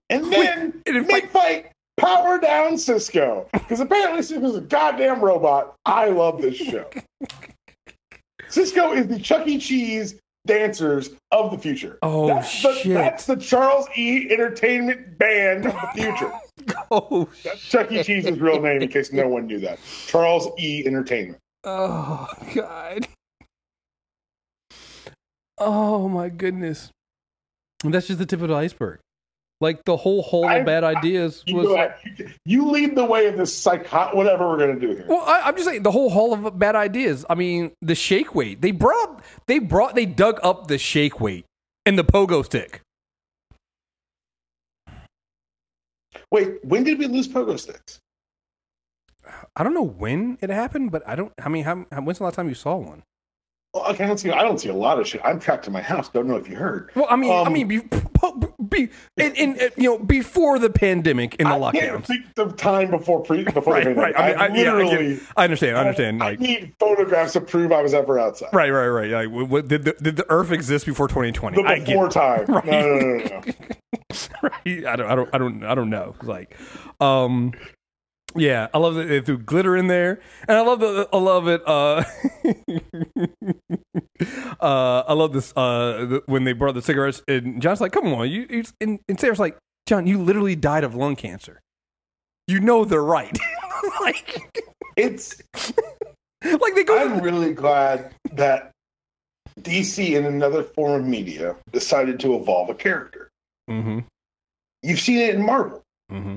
And 0.10 0.32
then 0.32 0.82
mid 0.86 1.30
fight, 1.30 1.72
power 2.04 2.40
down 2.40 2.74
Sisqo. 2.74 3.50
Because 3.52 3.80
apparently 3.80 4.22
Sisqo's 4.22 4.56
a 4.56 4.62
goddamn 4.62 5.22
robot. 5.22 5.76
I 5.86 6.10
love 6.10 6.42
this 6.42 6.56
show. 6.58 6.90
Sisqo 8.50 8.96
is 8.96 9.08
the 9.08 9.20
Chuck 9.20 9.48
E. 9.48 9.58
Cheese 9.58 10.16
dancers 10.46 11.12
of 11.32 11.52
the 11.52 11.58
future. 11.58 11.98
Oh, 12.02 12.28
that's 12.28 12.62
the, 12.62 12.74
shit. 12.76 12.94
That's 12.94 13.26
the 13.26 13.36
Charles 13.38 13.88
E. 13.96 14.28
Entertainment 14.32 15.18
Band 15.18 15.66
of 15.68 15.74
the 15.74 15.90
future. 16.02 16.32
Oh, 16.92 17.28
That's 17.44 17.60
Chuck 17.60 17.92
E. 17.92 18.04
Cheese's 18.04 18.40
real 18.40 18.62
name, 18.62 18.82
in 18.84 18.88
case 18.88 19.12
no 19.12 19.28
one 19.28 19.48
knew 19.48 19.60
that. 19.62 19.80
Charles 20.06 20.48
E. 20.60 20.84
Entertainment. 20.86 21.40
oh, 21.64 22.28
God. 22.54 23.08
Oh 25.58 26.08
my 26.08 26.30
goodness. 26.30 26.92
That's 27.84 28.08
just 28.08 28.20
the 28.20 28.26
tip 28.28 28.42
of 28.42 28.50
the 28.50 28.54
iceberg. 28.56 29.00
Like 29.64 29.86
the 29.86 29.96
whole 29.96 30.22
hall 30.22 30.46
I- 30.46 30.58
of 30.58 30.66
bad 30.66 30.84
ideas 30.84 31.42
You, 31.48 31.56
was. 31.56 31.90
You- 32.18 32.28
you 32.46 32.70
lead 32.70 32.96
the 32.96 33.06
way 33.06 33.28
of 33.28 33.38
this 33.38 33.56
psycho. 33.56 34.10
Whatever 34.16 34.48
we're 34.50 34.58
gonna 34.60 34.80
do 34.80 34.90
here. 34.90 35.06
Well, 35.08 35.24
I, 35.26 35.42
I'm 35.46 35.56
just 35.56 35.66
saying 35.68 35.84
the 35.84 35.92
whole 35.92 36.10
hall 36.10 36.34
of 36.34 36.60
bad 36.60 36.76
ideas. 36.76 37.26
I 37.30 37.36
mean, 37.36 37.72
the 37.82 37.96
shake 37.96 38.36
weight. 38.36 38.62
They 38.62 38.72
brought. 38.72 39.24
They 39.48 39.60
brought. 39.60 39.96
They 39.96 40.06
dug 40.06 40.40
up 40.44 40.68
the 40.68 40.78
shake 40.78 41.22
weight 41.22 41.46
and 41.86 41.98
the 41.98 42.04
pogo 42.04 42.44
stick. 42.44 42.82
Wait, 46.32 46.64
when 46.66 46.84
did 46.84 47.00
we 47.00 47.08
lose 47.08 47.28
pogo 47.28 47.58
sticks? 47.60 48.00
I 49.56 49.64
don't 49.64 49.74
know 49.74 49.84
when 49.84 50.38
it 50.42 50.50
happened, 50.50 50.92
but 50.92 51.08
I 51.08 51.16
don't. 51.16 51.32
I 51.42 51.48
mean, 51.50 51.64
how, 51.64 51.76
when's 52.02 52.18
the 52.18 52.26
last 52.26 52.36
time 52.36 52.50
you 52.50 52.56
saw 52.56 52.76
one? 52.76 53.04
Well, 53.74 53.90
okay, 53.90 54.04
I 54.04 54.08
don't 54.08 54.20
see. 54.20 54.30
I 54.30 54.44
don't 54.44 54.60
see 54.60 54.70
a 54.70 54.74
lot 54.76 55.00
of 55.00 55.08
shit. 55.08 55.20
I'm 55.24 55.40
trapped 55.40 55.66
in 55.66 55.74
my 55.74 55.82
house. 55.82 56.08
Don't 56.10 56.28
know 56.28 56.36
if 56.36 56.48
you 56.48 56.56
heard. 56.56 56.92
Well, 56.94 57.08
I 57.10 57.16
mean, 57.16 57.32
I 57.32 57.42
Um, 57.42 57.54
mean, 57.54 57.68
be, 57.68 57.82
be 58.70 58.90
in, 59.18 59.36
in 59.36 59.60
uh, 59.60 59.70
you 59.78 59.90
know 59.90 59.98
before 59.98 60.60
the 60.60 60.70
pandemic 60.70 61.34
in 61.36 61.48
the 61.50 61.56
I 61.56 61.72
can't 61.72 62.04
lockdowns. 62.04 62.06
think 62.06 62.36
the 62.36 62.46
time 62.52 62.92
before 62.92 63.22
pre 63.24 63.44
before 63.44 63.74
Right, 63.74 63.84
the 63.86 63.96
right. 63.96 64.14
I 64.16 64.28
mean, 64.28 64.38
I, 64.38 64.46
I, 64.46 64.48
literally. 64.50 65.16
get- 65.16 65.24
I 65.36 65.44
understand. 65.46 65.76
I 65.78 65.80
understand. 65.82 66.22
I 66.22 66.30
Like, 66.32 66.40
need 66.40 66.74
photographs 66.80 67.34
to 67.34 67.42
prove 67.42 67.72
I 67.72 67.82
was 67.82 67.96
ever 67.96 68.20
outside. 68.20 68.50
right, 68.54 68.70
right, 68.70 68.88
right. 68.90 69.10
Like, 69.28 69.50
what, 69.50 69.68
did 69.68 69.86
the 69.86 69.94
did 70.00 70.18
the 70.18 70.26
Earth 70.30 70.52
exist 70.52 70.86
before 70.86 71.08
2020? 71.08 71.56
The 71.64 71.84
before 71.84 72.10
time. 72.10 72.46
Right. 72.48 72.66
No, 72.66 72.80
no, 72.80 73.00
no, 73.00 73.18
no, 73.18 73.26
no. 73.26 73.42
right. 74.44 74.86
I 74.86 74.96
don't, 74.96 75.08
I 75.10 75.16
don't, 75.16 75.30
I 75.34 75.38
don't, 75.40 75.64
I 75.64 75.74
don't 75.76 75.90
know. 75.90 76.14
Like, 76.22 76.56
um, 77.02 77.54
yeah, 78.36 78.68
I 78.74 78.78
love 78.78 78.96
that 78.96 79.06
they 79.06 79.22
threw 79.22 79.38
glitter 79.38 79.76
in 79.76 79.88
there, 79.88 80.20
and 80.48 80.58
I 80.58 80.62
love 80.62 80.80
the, 80.80 81.10
I 81.12 81.18
love 81.18 81.48
it. 81.48 81.62
Uh, 81.68 82.04
uh, 84.60 85.04
I 85.08 85.14
love 85.14 85.34
this. 85.34 85.52
Uh, 85.56 86.06
the, 86.06 86.24
when 86.26 86.44
they 86.44 86.54
brought 86.54 86.74
the 86.74 86.82
cigarettes, 86.82 87.22
and 87.28 87.62
John's 87.62 87.82
like, 87.82 87.92
"Come 87.92 88.14
on, 88.14 88.30
you." 88.30 88.48
you 88.50 88.64
and, 88.82 89.00
and 89.08 89.20
Sara's 89.20 89.40
like, 89.40 89.58
"John, 89.88 90.08
you 90.08 90.22
literally 90.22 90.56
died 90.56 90.84
of 90.84 90.96
lung 90.96 91.16
cancer. 91.16 91.60
You 92.48 92.60
know 92.60 92.86
they're 92.86 93.04
right." 93.04 93.38
like, 94.02 94.64
It's. 94.96 95.42
like 96.44 96.76
they 96.76 96.84
go. 96.84 96.98
I'm 96.98 97.22
really 97.22 97.54
glad 97.54 98.14
that 98.34 98.72
DC, 99.62 100.16
in 100.16 100.26
another 100.26 100.64
form 100.64 101.02
of 101.02 101.08
media, 101.08 101.56
decided 101.72 102.20
to 102.22 102.36
evolve 102.36 102.70
a 102.70 102.76
character. 102.76 103.30
mm-hmm. 103.70 104.00
You've 104.82 105.00
seen 105.00 105.20
it 105.20 105.36
in 105.36 105.46
Marvel. 105.46 105.82
Mm-hmm. 106.12 106.36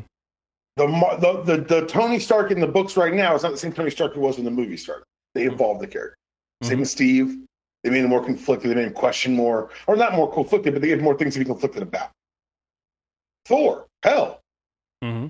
The, 0.77 0.87
the 1.21 1.57
the 1.57 1.63
the 1.81 1.87
Tony 1.87 2.19
Stark 2.19 2.51
in 2.51 2.61
the 2.61 2.67
books 2.67 2.97
right 2.97 3.15
now 3.15 3.35
is 3.35 3.43
not 3.43 3.53
the 3.53 3.59
same 3.59 3.73
Tony 3.73 3.91
Stark 3.91 4.15
who 4.15 4.21
was 4.21 4.37
when 4.37 4.45
the 4.45 4.51
movie 4.51 4.77
started. 4.77 5.05
They 5.35 5.45
evolved 5.45 5.81
the 5.81 5.87
character. 5.87 6.17
Same 6.63 6.81
with 6.81 6.89
Steve. 6.89 7.39
They 7.83 7.91
made 7.91 8.05
him 8.05 8.11
more 8.11 8.25
conflicted. 8.25 8.71
They 8.71 8.75
made 8.75 8.87
him 8.89 8.93
question 8.93 9.35
more, 9.35 9.71
or 9.87 9.97
not 9.97 10.15
more 10.15 10.31
conflicted, 10.33 10.73
but 10.75 10.83
they 10.83 10.89
gave 10.89 11.01
more 11.01 11.17
things 11.17 11.35
to 11.35 11.39
be 11.39 11.45
conflicted 11.45 11.83
about. 11.83 12.11
Thor, 13.47 13.87
hell, 14.03 14.41
Mm-hmm. 15.05 15.29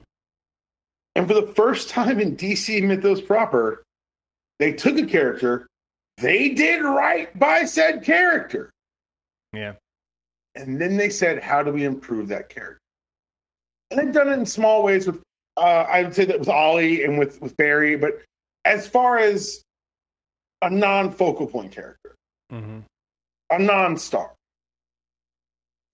And 1.17 1.27
for 1.29 1.35
the 1.35 1.47
first 1.55 1.89
time 1.91 2.21
in 2.21 2.37
DC 2.37 2.83
mythos 2.83 3.21
proper, 3.21 3.83
they 4.59 4.73
took 4.73 4.97
a 4.99 5.05
character, 5.07 5.67
they 6.19 6.51
did 6.51 6.83
right 6.83 7.37
by 7.39 7.65
said 7.65 8.05
character, 8.05 8.71
Yeah. 9.53 9.75
and 10.55 10.81
then 10.81 10.97
they 10.97 11.11
said, 11.11 11.43
"How 11.43 11.63
do 11.63 11.73
we 11.73 11.85
improve 11.85 12.29
that 12.29 12.49
character?" 12.49 12.79
And 13.91 13.99
they've 14.01 14.13
done 14.13 14.29
it 14.29 14.33
in 14.39 14.47
small 14.47 14.83
ways 14.83 15.07
with, 15.07 15.21
uh, 15.57 15.87
I 15.89 16.03
would 16.03 16.15
say 16.15 16.25
that 16.25 16.39
with 16.39 16.49
Ollie 16.49 17.05
and 17.05 17.19
with 17.19 17.41
with 17.41 17.57
Barry, 17.57 17.97
but 17.97 18.23
as 18.65 18.87
far 18.87 19.19
as 19.19 19.63
a 20.63 20.71
non-focal 20.71 21.47
point 21.47 21.73
character, 21.73 22.15
hmm 22.51 22.81
a 23.51 23.59
non-star, 23.61 24.33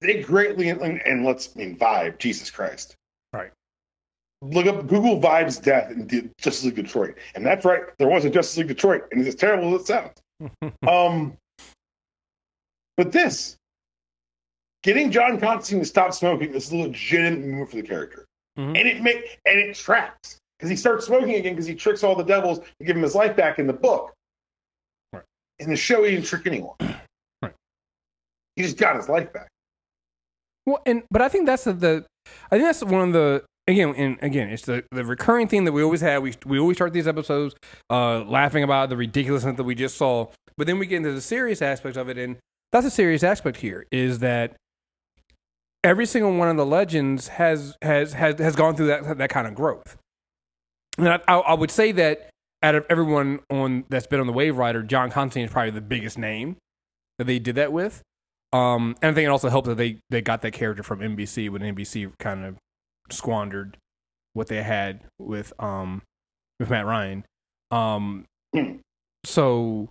they 0.01 0.23
greatly 0.23 0.71
and, 0.71 1.25
let's 1.25 1.51
I 1.55 1.59
mean 1.59 1.77
vibe, 1.77 2.19
Jesus 2.19 2.51
Christ, 2.51 2.95
Right. 3.33 3.51
Look 4.43 4.67
up 4.67 4.87
Google 4.89 5.21
Vibe's 5.21 5.59
death 5.59 5.91
in 5.91 6.09
Justice 6.39 6.65
League 6.65 6.75
Detroit, 6.77 7.17
and 7.35 7.47
that's 7.47 7.65
right, 7.65 7.83
there 7.99 8.09
was 8.09 8.25
a 8.25 8.31
Justice 8.31 8.57
League 8.59 8.69
Detroit, 8.69 9.05
and 9.13 9.21
it's 9.21 9.29
as 9.29 9.35
terrible 9.37 9.75
as 9.75 9.83
it 9.83 9.87
sounds. 9.87 10.73
Um, 10.89 11.37
but 12.97 13.13
this, 13.13 13.57
getting 14.83 15.11
John 15.11 15.39
Constantine 15.39 15.81
to 15.81 15.87
stop 15.87 16.13
smoking 16.13 16.53
is 16.55 16.73
a 16.73 16.77
legitimate 16.77 17.45
move 17.45 17.71
for 17.71 17.77
the 17.77 17.83
character, 17.83 18.25
Mhm. 18.59 18.77
and 18.79 18.89
it 18.89 19.03
make 19.03 19.39
and 19.47 19.59
it 19.59 19.75
tracks 19.75 20.39
because 20.59 20.69
he 20.69 20.77
starts 20.77 21.07
smoking 21.07 21.35
again 21.35 21.55
because 21.55 21.67
he 21.67 21.75
tricks 21.75 22.05
all 22.05 22.15
the 22.15 22.23
devils 22.25 22.59
to 22.59 22.85
give 22.85 22.97
him 22.97 23.03
his 23.03 23.15
life 23.15 23.35
back 23.35 23.59
in 23.59 23.67
the 23.67 23.73
book. 23.73 24.13
Right. 25.13 25.23
In 25.59 25.71
the 25.71 25.77
show, 25.77 26.05
he 26.05 26.11
didn't 26.13 26.27
trick 26.27 26.47
anyone. 26.47 26.77
Right. 27.43 27.55
He 28.57 28.63
just 28.63 28.77
got 28.77 28.97
his 28.97 29.09
life 29.09 29.33
back. 29.33 29.49
Well, 30.67 30.81
and 30.87 31.03
but 31.11 31.23
I 31.23 31.29
think 31.29 31.47
that's 31.47 31.65
the, 31.65 31.73
the 31.73 32.07
I 32.51 32.57
think 32.57 32.65
that's 32.65 32.85
one 32.85 33.09
of 33.09 33.13
the 33.13 33.45
again 33.67 33.95
and 33.97 34.19
again 34.23 34.51
it's 34.51 34.65
the 34.65 34.85
the 34.93 35.05
recurring 35.05 35.49
thing 35.49 35.65
that 35.65 35.73
we 35.73 35.83
always 35.83 36.01
have. 36.03 36.23
We 36.23 36.35
we 36.47 36.59
always 36.59 36.77
start 36.77 36.93
these 36.93 37.09
episodes 37.09 37.55
uh, 37.91 38.21
laughing 38.25 38.63
about 38.63 38.91
the 38.91 38.97
ridiculousness 38.97 39.57
that 39.57 39.65
we 39.65 39.75
just 39.75 39.97
saw, 39.97 40.27
but 40.57 40.67
then 40.67 40.79
we 40.79 40.87
get 40.87 40.99
into 40.99 41.13
the 41.13 41.21
serious 41.21 41.63
aspect 41.63 41.97
of 41.97 42.09
it, 42.09 42.19
and 42.19 42.37
that's 42.71 42.87
a 42.87 42.91
serious 42.91 43.23
aspect 43.23 43.57
here 43.59 43.87
is 43.91 44.21
that 44.21 44.55
every 45.85 46.07
single 46.07 46.35
one 46.37 46.49
of 46.49 46.57
the 46.57 46.67
legends 46.67 47.29
has 47.29 47.77
has 47.83 48.15
has 48.15 48.39
has 48.39 48.57
gone 48.57 48.77
through 48.77 48.87
that 48.87 49.19
that 49.19 49.31
kind 49.31 49.47
of 49.47 49.55
growth. 49.55 49.97
And 50.99 51.09
I, 51.09 51.21
I, 51.27 51.55
would 51.55 51.71
say 51.71 51.91
that 51.93 52.29
out 52.63 52.75
of 52.75 52.85
everyone 52.91 53.41
on 53.49 53.85
that's 53.89 54.07
been 54.07 54.21
on 54.21 54.27
the 54.27 54.33
Waverider, 54.33 54.87
John 54.87 55.11
Constantine 55.11 55.47
is 55.47 55.51
probably 55.51 55.71
the 55.71 55.81
biggest 55.81 56.19
name 56.19 56.57
that 57.19 57.25
they 57.25 57.39
did 57.39 57.55
that 57.55 57.73
with. 57.73 58.03
Um, 58.53 58.97
and 59.01 59.11
I 59.11 59.15
think 59.15 59.25
it 59.25 59.31
also 59.31 59.49
helped 59.49 59.69
that 59.69 59.77
they, 59.77 60.01
they 60.11 60.21
got 60.21 60.43
that 60.43 60.53
character 60.53 60.83
from 60.83 61.01
NBC 61.01 61.49
when 61.49 61.63
NBC 61.63 62.13
kind 62.19 62.45
of 62.45 62.59
squandered 63.11 63.79
what 64.35 64.49
they 64.49 64.63
had 64.63 65.01
with 65.19 65.53
um 65.59 66.03
with 66.61 66.69
Matt 66.69 66.85
Ryan. 66.85 67.25
Um, 67.71 68.27
so, 69.25 69.89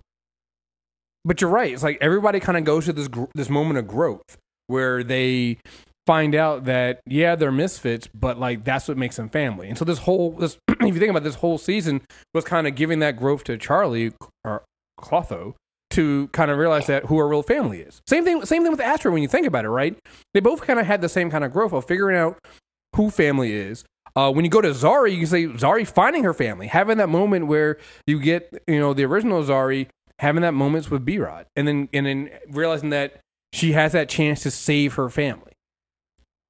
but 1.24 1.40
you're 1.40 1.50
right. 1.50 1.72
It's 1.72 1.82
like 1.82 1.98
everybody 2.00 2.38
kind 2.38 2.56
of 2.56 2.64
goes 2.64 2.84
to 2.84 2.92
this 2.92 3.08
gr- 3.08 3.24
this 3.34 3.50
moment 3.50 3.78
of 3.78 3.88
growth 3.88 4.38
where 4.72 5.04
they 5.04 5.58
find 6.06 6.34
out 6.34 6.64
that 6.64 7.00
yeah 7.06 7.36
they're 7.36 7.52
misfits, 7.52 8.08
but 8.08 8.38
like 8.38 8.64
that's 8.64 8.88
what 8.88 8.96
makes 8.96 9.16
them 9.16 9.28
family. 9.28 9.68
And 9.68 9.78
so 9.78 9.84
this 9.84 9.98
whole 9.98 10.32
this 10.32 10.58
if 10.68 10.94
you 10.94 10.98
think 10.98 11.10
about 11.10 11.22
this 11.22 11.36
whole 11.36 11.58
season 11.58 12.00
was 12.34 12.44
kind 12.44 12.66
of 12.66 12.74
giving 12.74 12.98
that 13.00 13.16
growth 13.16 13.44
to 13.44 13.56
Charlie 13.56 14.12
or 14.44 14.64
Clotho 15.00 15.54
to 15.90 16.28
kind 16.28 16.50
of 16.50 16.56
realize 16.58 16.86
that 16.86 17.06
who 17.06 17.18
our 17.18 17.28
real 17.28 17.42
family 17.42 17.80
is. 17.80 18.00
Same 18.06 18.24
thing. 18.24 18.44
Same 18.44 18.62
thing 18.62 18.70
with 18.70 18.80
Astra 18.80 19.12
when 19.12 19.22
you 19.22 19.28
think 19.28 19.46
about 19.46 19.64
it, 19.64 19.68
right? 19.68 19.96
They 20.32 20.40
both 20.40 20.62
kind 20.62 20.80
of 20.80 20.86
had 20.86 21.02
the 21.02 21.08
same 21.08 21.30
kind 21.30 21.44
of 21.44 21.52
growth 21.52 21.72
of 21.72 21.84
figuring 21.84 22.16
out 22.16 22.38
who 22.96 23.10
family 23.10 23.52
is. 23.52 23.84
Uh, 24.14 24.30
when 24.30 24.44
you 24.44 24.50
go 24.50 24.60
to 24.60 24.70
Zari, 24.70 25.12
you 25.12 25.18
can 25.18 25.26
say 25.26 25.46
Zari 25.46 25.86
finding 25.86 26.24
her 26.24 26.34
family, 26.34 26.66
having 26.66 26.98
that 26.98 27.08
moment 27.08 27.46
where 27.46 27.78
you 28.06 28.20
get 28.20 28.62
you 28.66 28.78
know 28.78 28.92
the 28.94 29.04
original 29.04 29.42
Zari 29.42 29.88
having 30.18 30.42
that 30.42 30.54
moments 30.54 30.90
with 30.90 31.04
Behrad, 31.04 31.46
and 31.56 31.68
then 31.68 31.88
and 31.92 32.06
then 32.06 32.30
realizing 32.50 32.90
that 32.90 33.20
she 33.52 33.72
has 33.72 33.92
that 33.92 34.08
chance 34.08 34.42
to 34.42 34.50
save 34.50 34.94
her 34.94 35.08
family, 35.08 35.52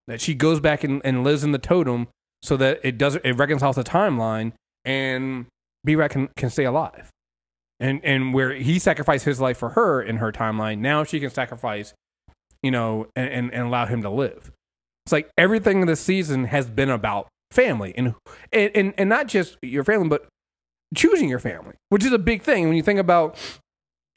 that 0.06 0.21
she 0.21 0.35
goes 0.35 0.61
back 0.61 0.85
and, 0.85 1.00
and 1.04 1.25
lives 1.25 1.44
in 1.44 1.52
the 1.52 1.59
totem 1.59 2.09
so 2.42 2.56
that 2.56 2.80
it 2.82 2.99
doesn't 2.99 3.25
it 3.25 3.32
reconciles 3.35 3.76
the 3.76 3.85
timeline 3.85 4.52
and 4.85 5.47
Behrad 5.87 6.11
can, 6.11 6.28
can 6.37 6.50
stay 6.50 6.64
alive. 6.64 7.11
And 7.80 8.00
and 8.04 8.32
where 8.32 8.52
he 8.54 8.78
sacrificed 8.78 9.25
his 9.25 9.40
life 9.40 9.59
for 9.59 9.71
her 9.71 10.00
in 10.00 10.18
her 10.18 10.30
timeline, 10.30 10.78
now 10.78 11.02
she 11.02 11.18
can 11.18 11.30
sacrifice, 11.30 11.94
you 12.62 12.71
know, 12.71 13.09
and, 13.16 13.28
and, 13.28 13.52
and 13.52 13.66
allow 13.66 13.87
him 13.87 14.02
to 14.02 14.11
live. 14.11 14.52
It's 15.04 15.12
like 15.12 15.30
everything 15.37 15.80
in 15.80 15.88
this 15.88 16.00
season 16.00 16.44
has 16.44 16.71
been 16.71 16.90
about 16.90 17.28
family 17.50 17.92
and 17.97 18.14
and, 18.52 18.94
and 18.97 19.09
not 19.09 19.26
just 19.26 19.56
your 19.62 19.82
family, 19.85 20.09
but 20.09 20.26
choosing 20.94 21.28
your 21.28 21.40
family, 21.40 21.75
which 21.88 22.04
is 22.04 22.12
a 22.12 22.18
big 22.18 22.42
thing. 22.42 22.68
When 22.68 22.76
you 22.76 22.82
think 22.82 23.00
about 23.00 23.37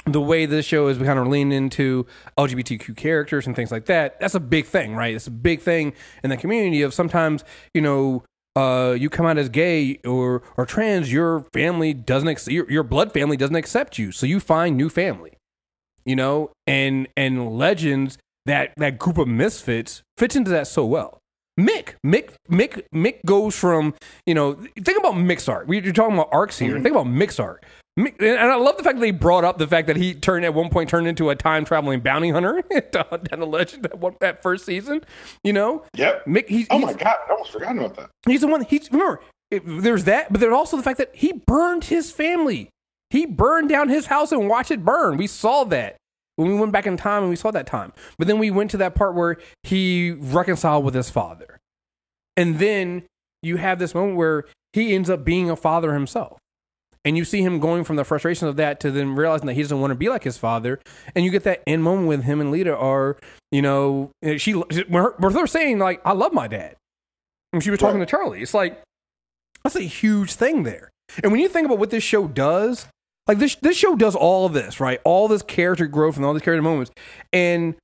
the 0.05 0.21
way 0.21 0.45
this 0.45 0.65
show 0.65 0.87
is 0.87 0.99
we 0.99 1.05
kind 1.05 1.19
of 1.19 1.27
leaned 1.27 1.51
into 1.53 2.05
LGBTQ 2.37 2.95
characters 2.95 3.47
and 3.47 3.55
things 3.55 3.71
like 3.71 3.85
that. 3.85 4.19
That's 4.19 4.35
a 4.35 4.39
big 4.39 4.65
thing, 4.65 4.95
right? 4.95 5.15
It's 5.15 5.27
a 5.27 5.31
big 5.31 5.61
thing 5.61 5.93
in 6.23 6.29
the 6.29 6.37
community 6.37 6.81
of 6.83 6.93
sometimes, 6.93 7.43
you 7.73 7.81
know, 7.81 8.23
uh, 8.55 8.95
you 8.97 9.09
come 9.09 9.25
out 9.25 9.37
as 9.37 9.49
gay 9.49 9.99
or 10.05 10.41
or 10.55 10.65
trans, 10.65 11.11
your 11.11 11.41
family 11.53 11.93
doesn't 11.93 12.29
ex- 12.29 12.47
your, 12.47 12.69
your 12.71 12.83
blood 12.83 13.11
family 13.11 13.35
doesn't 13.35 13.55
accept 13.55 13.97
you, 13.97 14.11
so 14.13 14.25
you 14.25 14.39
find 14.39 14.77
new 14.77 14.89
family. 14.89 15.33
You 16.05 16.15
know, 16.15 16.51
and 16.67 17.07
and 17.17 17.57
legends 17.57 18.17
that 18.45 18.73
that 18.77 18.97
group 18.99 19.17
of 19.17 19.27
misfits 19.27 20.03
fits 20.17 20.35
into 20.35 20.51
that 20.51 20.67
so 20.67 20.85
well. 20.85 21.17
Mick, 21.59 21.95
Mick, 22.05 22.35
Mick, 22.49 22.83
Mick 22.93 23.25
goes 23.25 23.55
from 23.57 23.93
you 24.25 24.33
know. 24.33 24.53
Think 24.79 24.99
about 24.99 25.15
Mick's 25.15 25.49
art. 25.49 25.67
We- 25.67 25.81
You're 25.81 25.91
talking 25.93 26.13
about 26.13 26.29
arcs 26.31 26.59
here. 26.59 26.79
Think 26.79 26.95
about 26.95 27.07
Mick's 27.07 27.39
arc. 27.39 27.65
And 27.97 28.11
I 28.37 28.55
love 28.55 28.75
the 28.75 28.83
fact 28.83 28.97
that 28.97 29.01
they 29.01 29.11
brought 29.11 29.45
up 29.45 29.57
the 29.57 29.67
fact 29.67 29.87
that 29.87 29.95
he 29.95 30.13
turned 30.13 30.43
at 30.43 30.53
one 30.53 30.69
point 30.69 30.89
turned 30.89 31.07
into 31.07 31.29
a 31.29 31.35
time 31.35 31.63
traveling 31.63 32.01
bounty 32.01 32.29
hunter 32.29 32.61
down 32.91 33.39
the 33.39 33.45
legend 33.47 33.83
that 33.83 33.99
one 33.99 34.15
that 34.19 34.41
first 34.41 34.65
season. 34.65 35.01
You 35.45 35.53
know, 35.53 35.85
Yep. 35.95 36.25
Mick. 36.25 36.49
He's, 36.49 36.67
Oh 36.69 36.77
he's- 36.79 36.91
my 36.93 36.97
god, 36.99 37.15
I 37.27 37.31
almost 37.31 37.51
forgot 37.51 37.77
about 37.77 37.95
that. 37.95 38.09
He's 38.27 38.41
the 38.41 38.47
one. 38.47 38.61
He's 38.65 38.91
remember. 38.91 39.21
it- 39.49 39.63
There's 39.65 40.03
that, 40.05 40.29
but 40.31 40.41
there's 40.41 40.53
also 40.53 40.75
the 40.75 40.83
fact 40.83 40.97
that 40.97 41.15
he 41.15 41.31
burned 41.47 41.85
his 41.85 42.11
family. 42.11 42.69
He 43.11 43.25
burned 43.25 43.69
down 43.69 43.87
his 43.87 44.07
house 44.07 44.33
and 44.33 44.49
watched 44.49 44.71
it 44.71 44.83
burn. 44.83 45.15
We 45.15 45.27
saw 45.27 45.63
that 45.65 45.95
when 46.35 46.49
we 46.49 46.55
went 46.55 46.73
back 46.73 46.85
in 46.87 46.97
time 46.97 47.21
and 47.23 47.29
we 47.29 47.37
saw 47.37 47.49
that 47.51 47.65
time. 47.67 47.93
But 48.17 48.27
then 48.27 48.39
we 48.39 48.51
went 48.51 48.71
to 48.71 48.77
that 48.77 48.95
part 48.95 49.15
where 49.15 49.37
he 49.63 50.11
reconciled 50.11 50.83
with 50.83 50.95
his 50.95 51.09
father, 51.09 51.59
and 52.35 52.59
then 52.59 53.03
you 53.41 53.55
have 53.55 53.79
this 53.79 53.95
moment 53.95 54.17
where 54.17 54.43
he 54.73 54.93
ends 54.93 55.09
up 55.09 55.23
being 55.23 55.49
a 55.49 55.55
father 55.55 55.93
himself. 55.93 56.37
And 57.05 57.15
you 57.15 57.23
see 57.23 57.41
him 57.41 57.59
going 57.59 57.83
from 57.83 57.95
the 57.95 58.03
frustration 58.03 58.47
of 58.47 58.55
that 58.57 58.79
to 58.81 58.91
then 58.91 59.15
realizing 59.15 59.45
that 59.45 59.53
he 59.53 59.61
doesn't 59.61 59.79
want 59.79 59.91
to 59.91 59.95
be 59.95 60.09
like 60.09 60.23
his 60.23 60.37
father. 60.37 60.81
And 61.15 61.23
you 61.23 61.31
get 61.31 61.43
that 61.43 61.61
end 61.67 61.83
moment 61.83 62.07
with 62.07 62.23
him 62.23 62.41
and 62.41 62.51
Lita 62.51 62.75
are, 62.75 63.17
you 63.51 63.61
know, 63.61 64.11
she, 64.37 64.53
when, 64.53 65.03
her, 65.03 65.13
when 65.17 65.31
they're 65.33 65.45
saying, 65.45 65.77
like, 65.77 66.01
I 66.03 66.13
love 66.13 66.33
my 66.33 66.47
dad. 66.47 66.75
And 67.53 67.63
she 67.63 67.69
was 67.69 67.79
talking 67.79 67.99
to 67.99 68.05
Charlie. 68.05 68.41
It's 68.41 68.55
like, 68.55 68.81
that's 69.63 69.75
a 69.75 69.81
huge 69.81 70.33
thing 70.33 70.63
there. 70.63 70.89
And 71.23 71.31
when 71.31 71.39
you 71.39 71.47
think 71.47 71.65
about 71.65 71.77
what 71.77 71.91
this 71.91 72.03
show 72.03 72.27
does, 72.27 72.87
like 73.27 73.39
this 73.39 73.55
this 73.55 73.77
show 73.77 73.95
does 73.95 74.15
all 74.15 74.45
of 74.45 74.53
this, 74.53 74.79
right? 74.79 74.99
All 75.03 75.27
this 75.27 75.41
character 75.41 75.87
growth 75.87 76.17
and 76.17 76.25
all 76.25 76.33
these 76.33 76.41
character 76.41 76.61
moments. 76.61 76.91
And 77.31 77.75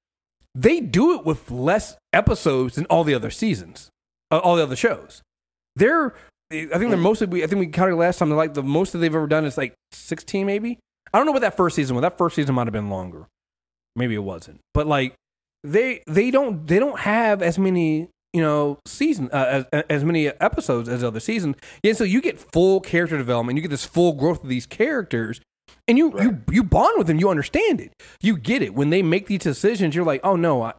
they 0.54 0.80
do 0.80 1.18
it 1.18 1.26
with 1.26 1.50
less 1.50 1.96
episodes 2.12 2.76
than 2.76 2.86
all 2.86 3.04
the 3.04 3.14
other 3.14 3.32
seasons, 3.32 3.90
uh, 4.30 4.40
all 4.40 4.56
the 4.56 4.64
other 4.64 4.76
shows. 4.76 5.22
They're 5.76 6.14
I 6.52 6.78
think 6.78 6.90
they're 6.90 6.98
mostly 6.98 7.28
we 7.28 7.44
I 7.44 7.48
think 7.48 7.60
we 7.60 7.68
counted 7.68 7.96
last 7.96 8.20
time 8.20 8.30
they're 8.30 8.38
like 8.38 8.54
the 8.54 8.64
most 8.64 8.92
that 8.94 9.00
they've 9.00 9.14
ever 9.14 9.28
done 9.28 9.46
is 9.46 9.58
like 9.58 9.74
16 9.92 10.46
maybe. 10.46 10.80
I 11.14 11.18
don't 11.18 11.26
know 11.26 11.32
what 11.32 11.42
that 11.42 11.58
first 11.58 11.76
season 11.76 11.96
was. 11.96 12.02
That 12.02 12.18
first 12.18 12.36
season 12.36 12.56
might 12.56 12.68
have 12.68 12.74
been 12.74 12.90
longer. 12.90 13.28
Maybe 13.96 14.16
it 14.16 14.24
wasn't. 14.24 14.60
But 14.74 14.88
like 14.88 15.16
they 15.64 16.04
they 16.08 16.32
don't 16.32 16.68
they 16.68 16.80
don't 16.80 17.00
have 17.00 17.42
as 17.42 17.60
many 17.60 18.10
you 18.34 18.42
know 18.42 18.80
season 18.86 19.30
uh, 19.32 19.64
as 19.72 19.84
as 19.90 20.04
many 20.04 20.28
episodes 20.28 20.90
as 20.90 21.04
other 21.04 21.20
seasons. 21.20 21.56
Yeah, 21.84 21.94
so 21.94 22.04
you 22.04 22.22
get 22.22 22.40
full 22.40 22.80
character 22.82 23.18
development. 23.18 23.58
You 23.58 23.62
get 23.62 23.72
this 23.72 23.86
full 23.86 24.14
growth 24.14 24.44
of 24.44 24.50
these 24.50 24.66
characters, 24.66 25.42
and 25.88 25.98
you 25.98 26.14
you 26.22 26.42
you 26.50 26.64
bond 26.64 26.98
with 26.98 27.08
them. 27.08 27.20
You 27.20 27.30
understand 27.30 27.82
it. 27.82 27.94
You 28.22 28.38
get 28.38 28.62
it 28.62 28.74
when 28.74 28.90
they 28.90 29.02
make 29.02 29.28
these 29.28 29.42
decisions. 29.42 29.96
You're 29.96 30.06
like, 30.06 30.22
oh 30.24 30.36
no, 30.36 30.64
I, 30.64 30.74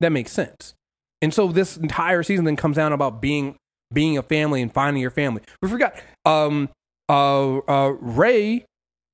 that 0.00 0.10
makes 0.10 0.32
sense. 0.32 0.74
And 1.22 1.32
so 1.32 1.48
this 1.48 1.76
entire 1.76 2.22
season 2.22 2.44
then 2.44 2.56
comes 2.56 2.76
down 2.76 2.92
about 2.92 3.22
being 3.22 3.56
being 3.94 4.18
a 4.18 4.22
family 4.22 4.60
and 4.60 4.72
finding 4.72 5.00
your 5.00 5.10
family. 5.10 5.42
We 5.62 5.68
forgot 5.68 5.94
um 6.24 6.68
uh 7.08 7.58
uh 7.58 7.94
Ray 8.00 8.64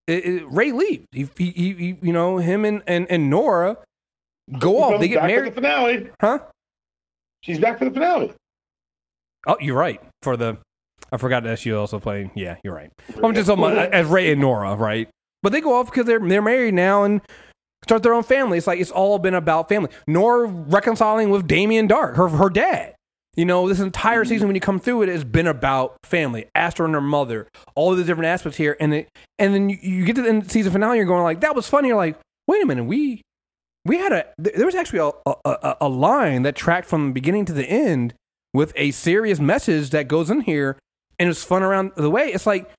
uh, 0.09 0.13
uh, 0.15 0.47
Ray 0.49 0.73
leaves. 0.73 1.07
He, 1.13 1.29
he, 1.37 1.51
he, 1.51 1.97
you 2.03 2.13
know 2.13 2.39
him 2.39 2.65
and 2.65 2.83
and, 2.87 3.07
and 3.11 3.31
Nora 3.31 3.77
go 4.59 4.83
off. 4.83 5.01
They 5.01 5.09
get 5.09 5.17
back 5.17 5.23
for 5.23 5.37
married, 5.37 5.51
the 5.53 5.55
finale. 5.55 6.11
huh? 6.21 6.39
She's 7.43 7.59
back 7.59 7.79
for 7.79 7.85
the 7.85 7.91
finale. 7.93 8.33
Oh, 9.47 9.57
you're 9.61 9.77
right. 9.77 10.01
For 10.23 10.37
the, 10.37 10.59
I 11.11 11.17
forgot 11.17 11.45
that 11.45 11.59
she 11.59 11.73
also 11.73 11.99
playing. 11.99 12.31
Yeah, 12.35 12.57
you're 12.63 12.75
right. 12.75 12.91
I'm 13.23 13.35
just 13.35 13.47
talking 13.49 13.65
about 13.65 13.93
as 13.95 14.07
Ray 14.07 14.33
and 14.33 14.41
Nora, 14.41 14.75
right? 14.75 15.09
But 15.43 15.53
they 15.53 15.61
go 15.63 15.75
off 15.75 15.87
because 15.87 16.07
they're 16.07 16.21
they're 16.21 16.43
married 16.43 16.75
now 16.75 17.05
and 17.05 17.23
start 17.85 18.03
their 18.03 18.13
own 18.13 18.23
family. 18.25 18.59
It's 18.59 18.67
like 18.67 18.79
it's 18.79 18.91
all 18.91 19.19
been 19.19 19.35
about 19.35 19.69
family. 19.69 19.91
Nora 20.07 20.47
reconciling 20.47 21.31
with 21.31 21.47
Damien 21.47 21.89
Darhk, 21.89 22.17
her 22.17 22.29
her 22.29 22.51
dad. 22.51 22.95
You 23.37 23.45
know, 23.45 23.69
this 23.69 23.81
entire 23.81 24.25
season 24.25 24.39
mm-hmm. 24.39 24.47
when 24.49 24.55
you 24.57 24.61
come 24.61 24.81
through 24.81 25.03
it 25.03 25.09
has 25.09 25.25
been 25.25 25.47
about 25.47 25.97
family, 26.05 26.47
Astra 26.55 26.85
and 26.87 26.95
her 26.95 27.01
mother, 27.01 27.49
all 27.75 27.93
of 27.93 27.99
the 27.99 28.05
different 28.05 28.27
aspects 28.27 28.59
here, 28.59 28.77
and 28.81 28.93
it, 28.93 29.09
and 29.39 29.55
then 29.55 29.71
you, 29.71 29.79
you 29.81 30.05
get 30.05 30.17
to 30.17 30.23
the 30.23 30.29
end 30.29 30.43
of 30.43 30.49
the 30.49 30.51
season 30.51 30.73
finale, 30.73 30.97
you're 30.97 31.07
going 31.07 31.23
like, 31.23 31.41
that 31.41 31.55
was 31.55 31.69
funny. 31.69 31.89
You're 31.89 31.97
like, 31.97 32.19
wait 32.49 32.63
a 32.63 32.67
minute, 32.67 32.85
we 32.85 33.23
we 33.85 33.99
had 33.99 34.13
a 34.13 34.27
there 34.37 34.67
was 34.67 34.75
actually 34.75 34.99
a, 34.99 35.31
a, 35.31 35.35
a, 35.45 35.77
a 35.83 35.89
line 35.89 36.43
that 36.43 36.57
tracked 36.57 36.89
from 36.89 37.09
the 37.09 37.13
beginning 37.13 37.45
to 37.47 37.53
the 37.53 37.65
end 37.65 38.15
with 38.53 38.73
a 38.77 38.91
serious 38.91 39.39
message 39.39 39.91
that 39.91 40.09
goes 40.09 40.29
in 40.29 40.41
here, 40.43 40.77
and 41.19 41.29
it's 41.29 41.45
fun 41.45 41.63
around 41.63 41.93
the 41.97 42.11
way. 42.11 42.33
It's 42.33 42.47
like 42.47 42.71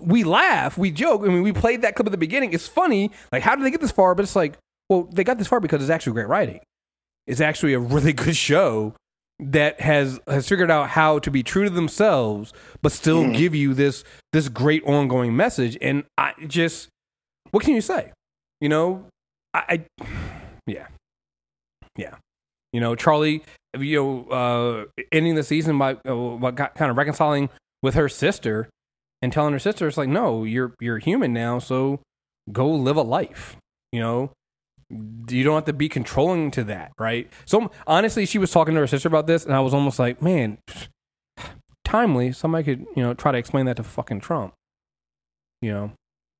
we 0.00 0.24
laugh, 0.24 0.78
we 0.78 0.90
joke. 0.90 1.22
I 1.22 1.26
mean, 1.26 1.42
we 1.42 1.52
played 1.52 1.82
that 1.82 1.94
clip 1.94 2.06
at 2.06 2.12
the 2.12 2.18
beginning. 2.18 2.52
It's 2.52 2.68
funny. 2.68 3.10
Like, 3.32 3.42
how 3.42 3.54
did 3.54 3.64
they 3.64 3.70
get 3.70 3.80
this 3.80 3.90
far? 3.90 4.14
But 4.14 4.22
it's 4.22 4.36
like, 4.36 4.56
well, 4.88 5.08
they 5.12 5.24
got 5.24 5.38
this 5.38 5.48
far 5.48 5.60
because 5.60 5.82
it's 5.82 5.90
actually 5.90 6.14
great 6.14 6.28
writing. 6.28 6.60
It's 7.26 7.40
actually 7.40 7.74
a 7.74 7.78
really 7.78 8.12
good 8.24 8.36
show 8.36 8.94
that 9.40 9.80
has 9.80 10.20
has 10.28 10.48
figured 10.48 10.70
out 10.70 10.90
how 10.90 11.18
to 11.18 11.30
be 11.30 11.42
true 11.42 11.64
to 11.64 11.70
themselves, 11.70 12.52
but 12.82 12.92
still 12.92 13.30
give 13.32 13.54
you 13.54 13.74
this 13.74 14.04
this 14.32 14.48
great 14.48 14.82
ongoing 14.84 15.34
message. 15.36 15.76
And 15.80 16.04
I 16.16 16.32
just, 16.46 16.88
what 17.50 17.64
can 17.64 17.74
you 17.74 17.80
say? 17.80 18.12
You 18.60 18.68
know, 18.68 19.06
I, 19.52 19.84
I 20.00 20.04
yeah, 20.66 20.86
yeah. 21.96 22.16
You 22.72 22.80
know, 22.80 22.96
Charlie, 22.96 23.44
you 23.78 23.96
know, 24.02 24.28
uh, 24.28 25.02
ending 25.12 25.36
the 25.36 25.44
season 25.44 25.78
by, 25.78 25.96
uh, 26.04 26.14
by 26.36 26.50
got- 26.50 26.74
kind 26.74 26.90
of 26.90 26.96
reconciling 26.96 27.48
with 27.82 27.94
her 27.94 28.08
sister 28.08 28.68
and 29.22 29.32
telling 29.32 29.52
her 29.52 29.60
sister, 29.60 29.86
it's 29.86 29.96
like, 29.96 30.08
no, 30.08 30.42
you're 30.42 30.74
you're 30.80 30.98
human 30.98 31.32
now, 31.32 31.58
so 31.58 32.00
go 32.50 32.68
live 32.68 32.96
a 32.96 33.02
life. 33.02 33.56
You 33.92 34.00
know, 34.00 34.32
you 34.90 35.44
don't 35.44 35.54
have 35.54 35.64
to 35.66 35.72
be 35.72 35.88
controlling 35.88 36.50
to 36.52 36.64
that, 36.64 36.92
right? 36.98 37.30
So 37.44 37.70
honestly, 37.86 38.26
she 38.26 38.38
was 38.38 38.50
talking 38.50 38.74
to 38.74 38.80
her 38.80 38.86
sister 38.86 39.08
about 39.08 39.26
this, 39.26 39.44
and 39.44 39.54
I 39.54 39.60
was 39.60 39.74
almost 39.74 39.98
like, 39.98 40.20
man, 40.22 40.58
timely. 41.84 42.32
Somebody 42.32 42.64
could, 42.64 42.86
you 42.96 43.02
know, 43.02 43.14
try 43.14 43.32
to 43.32 43.38
explain 43.38 43.66
that 43.66 43.76
to 43.76 43.82
fucking 43.82 44.20
Trump. 44.20 44.54
You 45.62 45.72
know, 45.72 45.92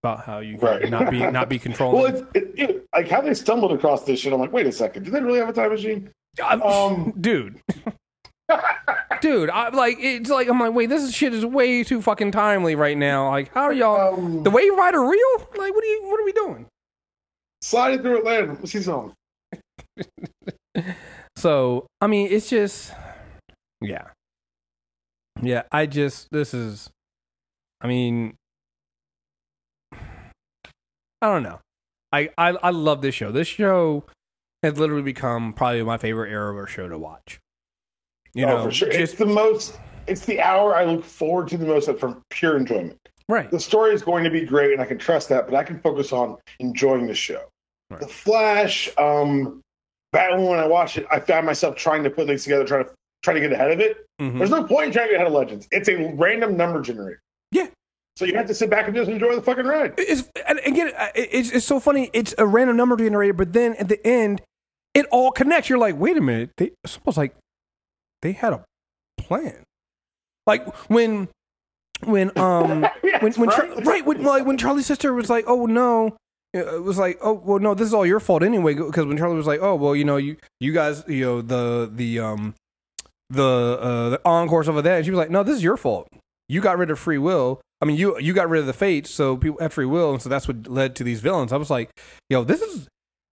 about 0.03 0.25
how 0.25 0.41
you 0.41 0.59
Right. 0.59 0.91
not 0.91 1.11
be 1.11 1.19
not 1.31 1.49
be 1.49 1.59
controlling. 1.59 2.03
Well, 2.03 2.15
it's, 2.15 2.23
it, 2.35 2.55
it, 2.71 2.87
like 2.95 3.09
how 3.09 3.21
they 3.21 3.35
stumbled 3.35 3.73
across 3.73 4.05
this 4.05 4.21
shit. 4.21 4.33
I'm 4.33 4.41
like, 4.41 4.53
wait 4.53 4.67
a 4.67 4.73
second, 4.73 5.05
do 5.05 5.11
they 5.11 5.21
really 5.21 5.39
have 5.39 5.49
a 5.49 5.53
time 5.53 5.71
machine? 5.71 6.11
Um, 6.43 7.15
dude. 7.21 7.61
Dude, 9.21 9.49
I 9.49 9.71
like 9.71 9.97
it's 10.01 10.29
like 10.29 10.49
I'm 10.49 10.61
like, 10.61 10.75
wait, 10.75 10.91
this 10.91 11.11
shit 11.15 11.33
is 11.33 11.47
way 11.47 11.83
too 11.83 12.03
fucking 12.03 12.33
timely 12.33 12.75
right 12.75 12.99
now. 12.99 13.31
Like, 13.31 13.55
how 13.55 13.63
are 13.63 13.73
y'all? 13.73 14.15
Um, 14.15 14.43
the 14.43 14.51
Waverider 14.51 15.09
real? 15.09 15.49
Like, 15.57 15.73
what 15.73 15.83
are 15.83 15.87
you? 15.87 16.03
What 16.05 16.21
are 16.21 16.25
we 16.25 16.33
doing? 16.33 16.67
Sliding 17.65 18.03
through 18.03 18.19
Atlanta. 18.19 18.53
What's 18.53 18.73
he 18.73 18.91
on? 18.91 19.15
So, 21.37 21.87
I 22.01 22.07
mean, 22.07 22.29
it's 22.31 22.49
just, 22.49 22.93
yeah, 23.81 24.05
yeah. 25.43 25.65
I 25.73 25.87
just 25.87 26.31
this 26.31 26.55
is, 26.55 26.89
I 27.81 27.89
mean, 27.89 28.37
I 29.93 29.99
don't 31.23 31.43
know. 31.43 31.61
I 32.13 32.31
I 32.39 32.51
I 32.51 32.71
love 32.71 33.03
this 33.03 33.15
show. 33.15 33.33
This 33.33 33.49
show 33.49 34.05
has 34.63 34.79
literally 34.79 35.03
become 35.03 35.53
probably 35.53 35.83
my 35.83 35.99
favorite 35.99 36.31
era 36.31 36.57
of 36.57 36.65
a 36.65 36.71
show 36.71 36.89
to 36.89 36.99
watch. 36.99 37.41
You 38.33 38.47
oh, 38.47 38.49
know, 38.49 38.65
for 38.65 38.71
sure. 38.71 38.89
just 38.89 39.01
it's 39.01 39.15
the 39.15 39.27
most. 39.27 39.79
It's 40.07 40.25
the 40.25 40.41
hour 40.41 40.77
I 40.77 40.85
look 40.85 41.05
forward 41.05 41.49
to 41.49 41.59
the 41.59 41.67
most 41.67 41.91
from 41.99 42.23
pure 42.31 42.57
enjoyment. 42.57 42.99
right. 43.29 43.51
The 43.51 43.61
story 43.61 43.93
is 43.93 44.03
going 44.03 44.25
to 44.25 44.31
be 44.31 44.45
great, 44.45 44.73
and 44.73 44.81
I 44.81 44.87
can 44.87 44.99
trust 44.99 45.29
that. 45.31 45.47
But 45.47 45.57
I 45.57 45.65
can 45.65 45.81
focus 45.81 46.13
on 46.13 46.37
enjoying 46.61 47.07
the 47.07 47.15
show. 47.15 47.43
Right. 47.95 48.01
The 48.01 48.09
Flash, 48.09 48.89
um, 48.99 49.61
Batman. 50.13 50.43
When 50.47 50.59
I 50.59 50.67
watch 50.67 50.97
it, 50.99 51.07
I 51.11 51.21
found 51.21 51.47
myself 51.47 51.77
trying 51.77 52.05
to 52.05 52.11
put 52.11 52.27
things 52.27 52.45
together, 52.45 52.65
trying 52.65 52.85
to 52.85 52.91
try 53.23 53.35
to 53.35 53.41
get 53.41 53.53
ahead 53.53 53.71
of 53.71 53.81
it. 53.81 54.07
Mhm. 54.21 54.39
There's 54.39 54.51
no 54.51 54.65
point 54.65 54.87
in 54.89 54.93
trying 54.93 55.07
to 55.09 55.13
get 55.13 55.17
ahead 55.17 55.27
of 55.27 55.33
Legends. 55.33 55.67
It's 55.73 55.89
a 55.89 56.13
random 56.15 56.57
number 56.57 56.81
generator. 56.83 57.21
Yeah. 57.51 57.67
So 58.17 58.25
you 58.25 58.35
have 58.37 58.47
to 58.47 58.55
sit 58.55 58.71
back 58.71 58.87
and 58.87 58.95
just 58.95 59.11
enjoy 59.11 59.35
the 59.35 59.43
fucking 59.43 59.65
ride. 59.67 59.95
it's 59.99 60.31
and 60.47 60.61
again 60.65 60.93
it's 61.17 61.51
it's 61.51 61.67
so 61.67 61.81
funny 61.81 62.11
it's 62.13 62.33
a 62.39 62.47
random 62.47 62.77
number 62.77 62.97
generator 62.97 63.33
but 63.33 63.53
then 63.53 63.75
at 63.75 63.89
the 63.89 64.05
end 64.07 64.41
it 64.95 65.05
all 65.11 65.33
connects 65.33 65.69
you're 65.69 65.79
like 65.81 65.97
wait 65.99 66.17
a 66.17 66.21
minute 66.21 66.51
they 66.57 66.71
it's 66.85 66.97
almost 67.05 67.19
like 67.19 67.35
they 68.23 68.31
had 68.31 68.53
a 68.53 68.65
plan 69.19 69.65
like 70.47 70.65
when 70.89 71.27
when 72.05 72.31
um 72.39 72.87
Yeah, 73.03 73.19
when 73.21 73.33
when 73.33 73.51
Char- 73.51 73.67
right. 73.67 73.85
right 73.87 74.07
when 74.07 74.23
like 74.23 74.47
when 74.47 74.59
Charlie's 74.59 74.87
sister 74.87 75.13
was 75.13 75.29
like 75.29 75.45
oh 75.49 75.67
no 75.67 76.17
it 76.55 76.83
was 76.83 76.99
like 76.99 77.19
oh 77.21 77.33
well 77.33 77.59
no 77.59 77.75
this 77.75 77.89
is 77.89 77.95
all 77.95 78.07
your 78.07 78.21
fault 78.21 78.43
anyway 78.43 78.75
because 78.75 79.07
when 79.07 79.17
Charlie 79.17 79.37
was 79.37 79.47
like 79.47 79.61
oh 79.61 79.75
well 79.75 79.95
you 79.95 80.05
know 80.05 80.17
you 80.17 80.37
you 80.61 80.73
guys 80.73 81.05
you 81.07 81.25
know 81.25 81.43
the 81.43 81.91
the 81.93 82.21
um 82.21 82.55
the 83.31 83.79
uh 83.81 84.09
the 84.11 84.21
encores 84.25 84.69
over 84.69 84.81
there 84.81 84.97
and 84.97 85.05
she 85.05 85.11
was 85.11 85.19
like 85.19 85.31
no 85.31 85.43
this 85.43 85.57
is 85.57 85.63
your 85.63 85.77
fault 85.77 86.09
you 86.49 86.61
got 86.61 86.79
rid 86.79 86.91
of 86.91 86.99
free 86.99 87.19
will. 87.19 87.61
I 87.81 87.87
mean, 87.87 87.97
you 87.97 88.19
you 88.19 88.33
got 88.33 88.49
rid 88.49 88.61
of 88.61 88.67
the 88.67 88.73
fates, 88.73 89.11
so 89.11 89.37
people 89.37 89.61
have 89.61 89.73
free 89.73 89.87
will, 89.87 90.13
and 90.13 90.23
so 90.23 90.29
that's 90.29 90.49
what 90.49 90.67
led 90.67 90.97
to 90.97 91.05
these 91.05 91.21
villains. 91.21 91.53
I 91.53 91.57
was 91.57 91.71
like, 91.71 91.91
yo, 92.29 92.45
this 92.45 92.61
is 92.61 92.89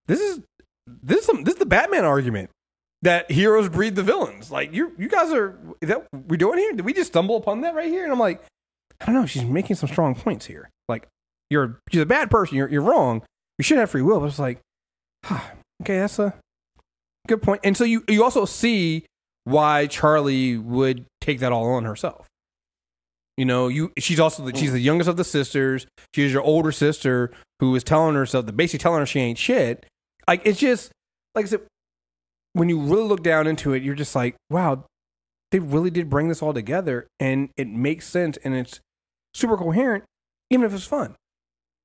this 0.07 0.19
is 0.19 0.41
this 0.87 1.19
is 1.19 1.25
some, 1.25 1.43
this 1.43 1.53
is 1.53 1.59
the 1.59 1.65
Batman 1.65 2.05
argument 2.05 2.49
that 3.01 3.31
heroes 3.31 3.69
breed 3.69 3.95
the 3.95 4.03
villains. 4.03 4.51
Like 4.51 4.73
you 4.73 4.93
you 4.97 5.07
guys 5.07 5.31
are 5.31 5.57
that 5.81 6.07
we 6.27 6.37
doing 6.37 6.59
here? 6.59 6.73
Did 6.73 6.85
we 6.85 6.93
just 6.93 7.11
stumble 7.11 7.37
upon 7.37 7.61
that 7.61 7.75
right 7.75 7.89
here? 7.89 8.03
And 8.03 8.11
I'm 8.11 8.19
like, 8.19 8.43
I 8.99 9.05
don't 9.05 9.15
know. 9.15 9.25
She's 9.25 9.45
making 9.45 9.75
some 9.75 9.89
strong 9.89 10.15
points 10.15 10.45
here. 10.45 10.69
Like 10.87 11.07
you're 11.51 11.79
she's 11.91 12.01
a 12.01 12.05
bad 12.05 12.31
person. 12.31 12.57
You're 12.57 12.69
you're 12.69 12.81
wrong. 12.81 13.21
You 13.59 13.63
should 13.63 13.77
have 13.77 13.91
free 13.91 14.01
will. 14.01 14.21
But 14.21 14.27
it's 14.27 14.39
like, 14.39 14.59
okay, 15.31 15.99
that's 15.99 16.17
a 16.17 16.33
good 17.27 17.41
point. 17.41 17.61
And 17.63 17.75
so 17.75 17.83
you 17.83 18.03
you 18.07 18.23
also 18.23 18.45
see 18.45 19.05
why 19.43 19.87
Charlie 19.87 20.57
would 20.57 21.05
take 21.19 21.39
that 21.39 21.51
all 21.51 21.73
on 21.73 21.83
herself. 21.83 22.27
You 23.37 23.45
know, 23.45 23.67
you 23.67 23.91
she's 23.99 24.19
also 24.19 24.45
the, 24.45 24.57
she's 24.57 24.71
the 24.71 24.79
mm. 24.79 24.83
youngest 24.83 25.09
of 25.09 25.17
the 25.17 25.23
sisters. 25.23 25.85
She's 26.15 26.31
your 26.31 26.41
older 26.41 26.71
sister 26.71 27.31
who 27.59 27.75
is 27.75 27.83
telling 27.83 28.15
herself, 28.15 28.45
basically 28.55 28.79
telling 28.79 28.99
her 28.99 29.05
she 29.05 29.19
ain't 29.19 29.37
shit. 29.37 29.85
Like 30.27 30.41
it's 30.45 30.59
just 30.59 30.91
like 31.35 31.45
I 31.45 31.49
said, 31.49 31.61
when 32.53 32.69
you 32.69 32.79
really 32.79 33.03
look 33.03 33.23
down 33.23 33.45
into 33.45 33.73
it, 33.73 33.83
you're 33.83 33.95
just 33.95 34.15
like, 34.15 34.35
wow, 34.49 34.85
they 35.51 35.59
really 35.59 35.89
did 35.89 36.09
bring 36.09 36.29
this 36.29 36.41
all 36.41 36.53
together, 36.53 37.07
and 37.19 37.49
it 37.57 37.67
makes 37.67 38.07
sense, 38.07 38.37
and 38.43 38.55
it's 38.55 38.79
super 39.33 39.57
coherent, 39.57 40.05
even 40.49 40.65
if 40.65 40.73
it's 40.73 40.85
fun. 40.85 41.15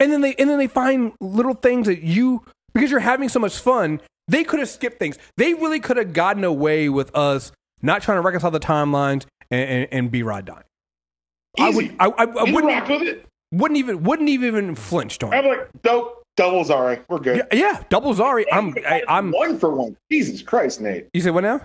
And 0.01 0.13
then 0.13 0.21
they 0.21 0.35
and 0.35 0.49
then 0.51 0.59
they 0.59 0.67
find 0.67 1.13
little 1.21 1.55
things 1.55 1.87
that 1.87 2.03
you 2.03 2.45
because 2.75 2.91
you're 2.91 3.01
having 3.01 3.29
so 3.29 3.39
much 3.39 3.59
fun. 3.59 4.01
They 4.29 4.45
could 4.45 4.59
have 4.59 4.69
skipped 4.69 4.99
things. 4.99 5.19
They 5.37 5.55
really 5.55 5.81
could 5.81 5.97
have 5.97 6.13
gotten 6.13 6.45
away 6.45 6.89
with 6.89 7.15
us 7.17 7.53
not 7.83 8.03
trying 8.03 8.19
to 8.19 8.23
reconcile 8.23 8.51
the 8.51 8.61
timelines 8.61 9.25
and, 9.51 9.71
and, 9.71 9.89
and 9.93 10.13
Behrad 10.13 10.47
dying. 10.47 10.63
I 11.59 11.71
would, 11.71 11.85
Easy. 11.87 11.97
I, 11.99 12.07
I, 12.07 12.23
I 12.25 12.25
wouldn't, 12.25 12.65
rock 12.67 12.89
with 12.89 13.03
it. 13.03 13.25
wouldn't 13.53 13.79
even, 13.79 14.03
wouldn't 14.03 14.29
even 14.29 14.75
flinched 14.75 15.23
on 15.25 15.33
I'm 15.33 15.47
like, 15.47 15.69
dope. 15.83 16.23
Doubles 16.37 16.69
all 16.69 16.83
right. 16.83 17.03
We're 17.09 17.19
good. 17.19 17.47
Yeah, 17.51 17.59
yeah, 17.59 17.83
double 17.89 18.13
Zari. 18.13 18.45
I'm, 18.53 18.75
I, 18.87 19.03
I'm. 19.09 19.31
one 19.31 19.59
for 19.59 19.71
one. 19.71 19.97
Jesus 20.13 20.43
Christ, 20.43 20.83
Nate. 20.83 21.07
You 21.15 21.23
said 21.23 21.33
what 21.33 21.45
now? 21.45 21.63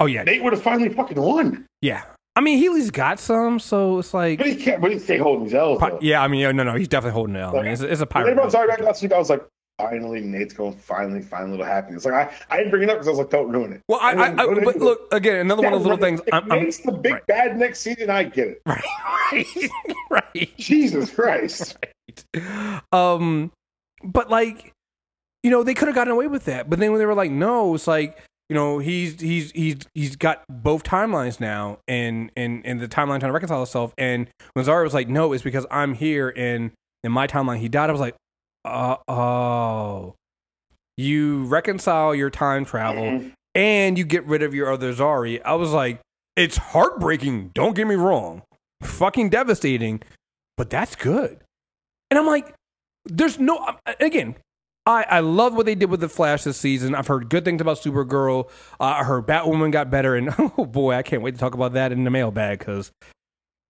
Oh 0.00 0.06
yeah, 0.06 0.24
Nate 0.24 0.42
would 0.42 0.52
have 0.52 0.62
finally 0.62 0.88
fucking 0.88 1.20
won. 1.20 1.64
yeah. 1.80 2.02
I 2.36 2.40
mean, 2.40 2.58
Healy's 2.58 2.90
got 2.90 3.20
some, 3.20 3.58
so 3.60 3.98
it's 4.00 4.12
like, 4.12 4.38
But 4.38 4.48
he 4.48 4.56
can't. 4.56 4.80
But 4.80 4.90
he 4.90 4.98
stay 4.98 5.18
holding 5.18 5.44
his 5.44 5.54
L's. 5.54 5.78
though. 5.80 5.98
yeah. 6.02 6.20
I 6.22 6.28
mean, 6.28 6.56
no, 6.56 6.64
no, 6.64 6.74
he's 6.74 6.88
definitely 6.88 7.14
holding 7.14 7.36
it. 7.36 7.40
out. 7.40 7.54
I 7.56 7.62
mean, 7.62 7.72
it's, 7.72 7.82
a- 7.82 7.90
it's 7.92 8.00
a 8.00 8.06
pirate. 8.06 8.34
brought 8.34 8.50
Zari 8.52 8.66
back 8.68 8.80
last 8.80 9.02
week, 9.02 9.12
I 9.12 9.18
was 9.18 9.30
like, 9.30 9.44
finally, 9.78 10.20
Nate's 10.20 10.52
going. 10.52 10.74
Finally, 10.74 11.22
finally, 11.22 11.52
little 11.52 11.66
happiness. 11.66 12.04
Like 12.04 12.14
I, 12.14 12.34
I 12.50 12.56
didn't 12.58 12.70
bring 12.70 12.82
it 12.84 12.90
up 12.90 12.96
because 12.96 13.06
I 13.06 13.10
was 13.10 13.18
like, 13.18 13.30
don't 13.30 13.50
ruin 13.50 13.72
it. 13.74 13.82
Well, 13.88 14.00
I, 14.02 14.12
I, 14.12 14.26
I 14.32 14.34
but 14.64 14.76
look 14.76 15.12
again, 15.12 15.36
another 15.36 15.62
one 15.62 15.72
of 15.72 15.78
those 15.80 15.86
little 15.86 16.04
things. 16.04 16.20
I'm, 16.32 16.50
I'm 16.50 16.62
Nate's 16.64 16.78
the 16.78 16.92
big 16.92 17.12
right. 17.12 17.26
bad 17.26 17.56
next 17.56 17.80
season. 17.80 18.10
I 18.10 18.24
get 18.24 18.48
it. 18.48 18.62
right, 18.66 18.82
right, 19.32 19.46
right. 20.34 20.56
Jesus 20.58 21.10
Christ. 21.14 21.76
Um, 22.92 23.52
but 24.02 24.30
like, 24.30 24.72
you 25.42 25.50
know, 25.50 25.62
they 25.62 25.74
could 25.74 25.88
have 25.88 25.94
gotten 25.94 26.12
away 26.12 26.26
with 26.26 26.44
that. 26.46 26.68
But 26.70 26.78
then 26.78 26.90
when 26.92 26.98
they 26.98 27.06
were 27.06 27.14
like, 27.14 27.30
no, 27.30 27.74
it's 27.74 27.86
like, 27.86 28.18
you 28.48 28.54
know, 28.54 28.78
he's 28.78 29.20
he's 29.20 29.50
he's 29.52 29.76
he's 29.94 30.16
got 30.16 30.44
both 30.48 30.82
timelines 30.84 31.40
now, 31.40 31.78
and 31.88 32.30
and 32.36 32.64
and 32.66 32.80
the 32.80 32.88
timeline 32.88 33.18
trying 33.20 33.30
to 33.30 33.32
reconcile 33.32 33.62
itself. 33.62 33.94
And 33.98 34.28
when 34.52 34.64
Zari 34.64 34.84
was 34.84 34.94
like, 34.94 35.08
no, 35.08 35.32
it's 35.32 35.42
because 35.44 35.66
I'm 35.70 35.94
here, 35.94 36.32
and 36.36 36.70
in 37.02 37.12
my 37.12 37.26
timeline 37.26 37.58
he 37.58 37.68
died. 37.68 37.88
I 37.88 37.92
was 37.92 38.00
like, 38.00 38.14
uh, 38.64 38.96
oh, 39.08 40.14
you 40.96 41.44
reconcile 41.46 42.14
your 42.14 42.30
time 42.30 42.64
travel, 42.64 43.02
Mhm. 43.04 43.32
and 43.54 43.98
you 43.98 44.04
get 44.04 44.24
rid 44.26 44.42
of 44.42 44.54
your 44.54 44.70
other 44.72 44.92
Zari. 44.92 45.40
I 45.44 45.54
was 45.54 45.72
like, 45.72 46.00
it's 46.36 46.56
heartbreaking. 46.56 47.50
Don't 47.54 47.74
get 47.74 47.86
me 47.86 47.94
wrong, 47.94 48.42
fucking 48.82 49.30
devastating, 49.30 50.02
but 50.56 50.68
that's 50.70 50.94
good. 50.96 51.40
And 52.10 52.18
I'm 52.18 52.26
like, 52.26 52.54
there's 53.06 53.38
no 53.38 53.76
again. 54.00 54.36
I, 54.86 55.04
I 55.08 55.20
love 55.20 55.54
what 55.54 55.64
they 55.66 55.74
did 55.74 55.90
with 55.90 56.00
the 56.00 56.08
Flash 56.08 56.44
this 56.44 56.58
season. 56.58 56.94
I've 56.94 57.06
heard 57.06 57.30
good 57.30 57.44
things 57.44 57.60
about 57.60 57.78
Supergirl. 57.78 58.50
Uh, 58.78 58.84
I 58.84 59.04
heard 59.04 59.26
Batwoman 59.26 59.72
got 59.72 59.90
better, 59.90 60.14
and 60.14 60.34
oh 60.58 60.66
boy, 60.66 60.94
I 60.94 61.02
can't 61.02 61.22
wait 61.22 61.32
to 61.34 61.40
talk 61.40 61.54
about 61.54 61.72
that 61.72 61.90
in 61.92 62.04
the 62.04 62.10
mailbag 62.10 62.58
because 62.58 62.92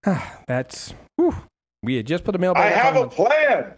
that's 0.48 0.92
whew, 1.16 1.34
we 1.82 1.96
had 1.96 2.06
just 2.06 2.24
put 2.24 2.32
the 2.32 2.38
I 2.38 2.40
mailbag. 2.40 2.72
have 2.74 2.96
a 2.96 3.06
plan. 3.06 3.74